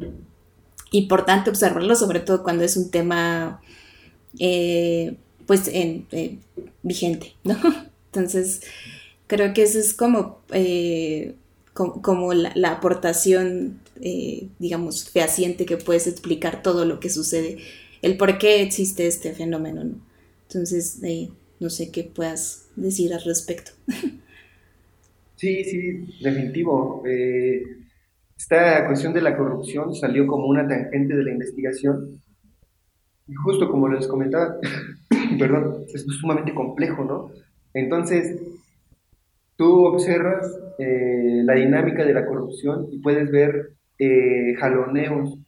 importante 0.97 1.49
observarlo, 1.49 1.95
sobre 1.95 2.19
todo 2.19 2.43
cuando 2.43 2.63
es 2.63 2.77
un 2.77 2.91
tema 2.91 3.61
eh, 4.39 5.17
pues 5.45 5.67
eh, 5.67 6.39
vigente, 6.83 7.33
¿no? 7.43 7.57
Entonces, 8.07 8.61
creo 9.27 9.53
que 9.53 9.63
eso 9.63 9.79
es 9.79 9.93
como, 9.93 10.39
eh, 10.51 11.35
como, 11.73 12.33
la, 12.33 12.71
aportación, 12.71 13.81
digamos, 14.59 15.09
fehaciente 15.09 15.65
que 15.65 15.77
puedes 15.77 16.07
explicar 16.07 16.63
todo 16.63 16.85
lo 16.85 16.99
que 16.99 17.09
sucede, 17.09 17.57
el 18.01 18.17
por 18.17 18.37
qué 18.37 18.61
existe 18.61 19.07
este 19.07 19.33
fenómeno, 19.33 19.83
¿no? 19.83 19.95
Entonces, 20.47 20.99
no 21.59 21.69
sé 21.69 21.91
qué 21.91 22.03
puedas 22.03 22.67
decir 22.75 23.13
al 23.13 23.23
respecto. 23.23 23.71
Sí, 25.35 25.63
sí, 25.65 26.07
definitivo. 26.21 27.03
Eh, 27.05 27.61
esta 28.45 28.85
cuestión 28.85 29.11
de 29.13 29.21
la 29.21 29.35
corrupción 29.35 29.95
salió 29.95 30.27
como 30.27 30.45
una 30.45 30.67
tangente 30.67 31.15
de 31.15 31.23
la 31.23 31.31
investigación. 31.31 32.21
Y 33.27 33.33
justo 33.33 33.67
como 33.69 33.87
les 33.87 34.07
comentaba, 34.07 34.57
perdón, 35.39 35.85
es 35.91 36.05
sumamente 36.19 36.53
complejo, 36.53 37.03
¿no? 37.03 37.31
Entonces, 37.73 38.39
tú 39.55 39.85
observas 39.85 40.47
eh, 40.77 41.41
la 41.43 41.55
dinámica 41.55 42.05
de 42.05 42.13
la 42.13 42.25
corrupción 42.25 42.87
y 42.91 42.99
puedes 42.99 43.31
ver 43.31 43.71
eh, 43.97 44.53
jaloneos, 44.59 45.39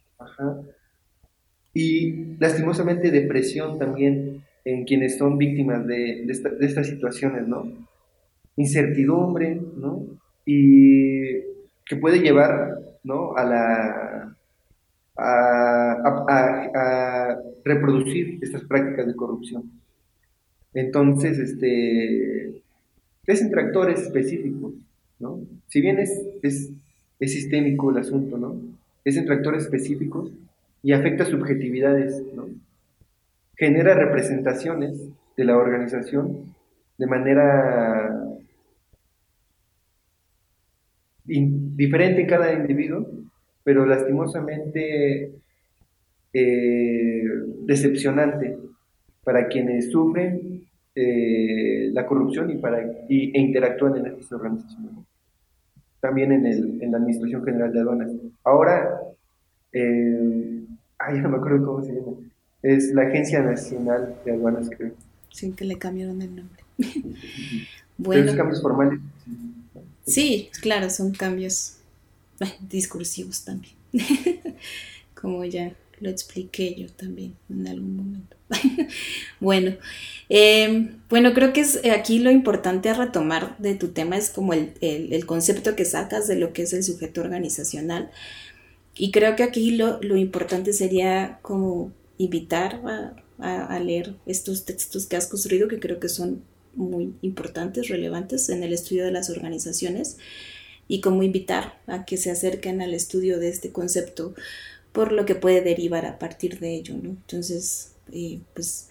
y 1.72 2.36
lastimosamente 2.40 3.12
depresión 3.12 3.78
también 3.78 4.42
en 4.64 4.84
quienes 4.84 5.16
son 5.16 5.38
víctimas 5.38 5.86
de, 5.86 6.24
de 6.26 6.66
estas 6.66 6.88
situaciones, 6.88 7.46
¿no? 7.46 7.64
incertidumbre, 8.56 9.60
¿no? 9.76 10.04
Y 10.44 11.48
que 11.88 11.96
puede 11.96 12.20
llevar, 12.20 12.78
¿no? 13.08 13.34
A 13.36 13.44
la... 13.44 14.36
A, 15.20 15.94
reproducir 17.64 18.38
estas 18.40 18.62
prácticas 18.64 19.06
de 19.06 19.16
corrupción. 19.16 19.64
Entonces, 20.72 21.38
este, 21.38 22.62
es 23.26 23.42
entre 23.42 23.62
actores 23.62 24.00
específicos, 24.00 24.74
¿no? 25.18 25.40
Si 25.66 25.80
bien 25.80 25.98
es, 25.98 26.22
es, 26.42 26.70
es 27.18 27.32
sistémico 27.32 27.90
el 27.90 27.98
asunto, 27.98 28.38
¿no? 28.38 28.60
Es 29.04 29.16
entre 29.16 29.34
actores 29.34 29.64
específicos 29.64 30.30
y 30.82 30.92
afecta 30.92 31.24
subjetividades, 31.24 32.22
¿no? 32.34 32.48
Genera 33.56 33.94
representaciones 33.94 34.94
de 35.36 35.44
la 35.44 35.56
organización 35.56 36.54
de 36.96 37.06
manera 37.06 37.97
diferente 41.78 42.22
en 42.22 42.26
cada 42.26 42.52
individuo, 42.52 43.06
pero 43.62 43.86
lastimosamente 43.86 45.30
eh, 46.32 47.22
decepcionante 47.66 48.58
para 49.22 49.46
quienes 49.46 49.92
sufren 49.92 50.64
eh, 50.96 51.90
la 51.92 52.04
corrupción 52.04 52.50
y 52.50 52.56
para 52.56 52.80
e 52.82 53.30
interactúan 53.32 53.96
en 53.96 54.06
estas 54.06 54.32
organizaciones. 54.32 54.90
También 56.00 56.32
en, 56.32 56.46
el, 56.46 56.82
en 56.82 56.90
la 56.90 56.98
Administración 56.98 57.44
General 57.44 57.72
de 57.72 57.80
Aduanas. 57.80 58.10
Ahora, 58.42 59.00
eh, 59.72 60.64
ay, 60.98 61.20
no 61.20 61.28
me 61.28 61.36
acuerdo 61.36 61.64
cómo 61.64 61.84
se 61.84 61.92
llama. 61.92 62.16
Es 62.60 62.92
la 62.92 63.02
Agencia 63.02 63.40
Nacional 63.40 64.16
de 64.24 64.32
Aduanas, 64.32 64.68
creo. 64.76 64.94
Sí, 65.30 65.52
que 65.52 65.64
le 65.64 65.78
cambiaron 65.78 66.20
el 66.22 66.34
nombre. 66.34 66.64
bueno. 67.98 68.36
cambios 68.36 68.60
formales. 68.60 68.98
Sí, 69.24 69.57
claro, 70.60 70.90
son 70.90 71.12
cambios 71.12 71.74
discursivos 72.60 73.44
también. 73.44 73.74
Como 75.14 75.44
ya 75.44 75.74
lo 76.00 76.10
expliqué 76.10 76.74
yo 76.76 76.88
también 76.92 77.36
en 77.48 77.66
algún 77.66 77.96
momento. 77.96 78.36
bueno, 79.40 79.76
em, 80.28 81.00
bueno, 81.08 81.34
creo 81.34 81.52
que 81.52 81.60
es 81.60 81.80
aquí 81.92 82.18
lo 82.18 82.30
importante 82.30 82.88
a 82.88 82.94
retomar 82.94 83.58
de 83.58 83.74
tu 83.74 83.88
tema 83.88 84.16
es 84.16 84.30
como 84.30 84.52
el, 84.52 85.26
concepto 85.26 85.76
que 85.76 85.84
sacas 85.84 86.28
de 86.28 86.36
lo 86.36 86.52
que 86.52 86.62
es 86.62 86.72
el 86.72 86.84
sujeto 86.84 87.20
organizacional. 87.20 88.10
Y 88.94 89.10
creo 89.10 89.36
que 89.36 89.42
aquí 89.42 89.72
lo, 89.72 90.16
importante 90.16 90.72
sería 90.72 91.38
como 91.42 91.92
invitar 92.16 92.80
a, 93.38 93.66
a, 93.66 93.80
leer 93.80 94.16
estos 94.26 94.64
textos 94.64 95.06
que 95.06 95.16
has 95.16 95.26
construido, 95.26 95.68
que 95.68 95.78
creo 95.78 96.00
que 96.00 96.08
son 96.08 96.42
muy 96.78 97.14
importantes, 97.22 97.88
relevantes 97.88 98.48
en 98.48 98.62
el 98.62 98.72
estudio 98.72 99.04
de 99.04 99.12
las 99.12 99.28
organizaciones, 99.28 100.16
y 100.88 101.00
como 101.02 101.22
invitar 101.22 101.78
a 101.86 102.06
que 102.06 102.16
se 102.16 102.30
acerquen 102.30 102.80
al 102.80 102.94
estudio 102.94 103.38
de 103.38 103.50
este 103.50 103.70
concepto 103.70 104.34
por 104.92 105.12
lo 105.12 105.26
que 105.26 105.34
puede 105.34 105.60
derivar 105.60 106.06
a 106.06 106.18
partir 106.18 106.58
de 106.58 106.74
ello, 106.74 106.94
¿no? 107.00 107.10
Entonces, 107.10 107.92
eh, 108.10 108.40
pues 108.54 108.88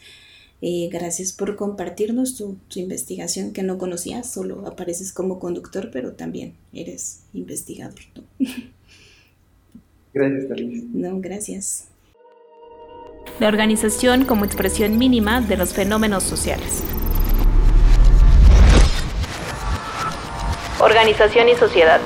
eh, 0.62 0.90
gracias 0.92 1.34
por 1.34 1.56
compartirnos 1.56 2.36
tu, 2.36 2.58
investigación 2.76 3.52
que 3.52 3.64
no 3.64 3.78
conocías, 3.78 4.32
solo 4.32 4.66
apareces 4.68 5.12
como 5.12 5.40
conductor, 5.40 5.90
pero 5.92 6.14
también 6.14 6.54
eres 6.74 7.22
investigador, 7.34 8.00
¿no? 8.16 8.24
Gracias, 10.14 10.48
Talís. 10.48 10.84
No, 10.94 11.20
gracias. 11.20 11.90
La 13.40 13.50
organización 13.50 14.26
como 14.26 14.46
expresión 14.46 14.98
mínima 14.98 15.42
de 15.42 15.58
los 15.58 15.74
fenómenos 15.74 16.24
sociales. 16.24 16.82
Organización 20.80 21.50
y 21.50 21.56
sociedad. 21.56 22.00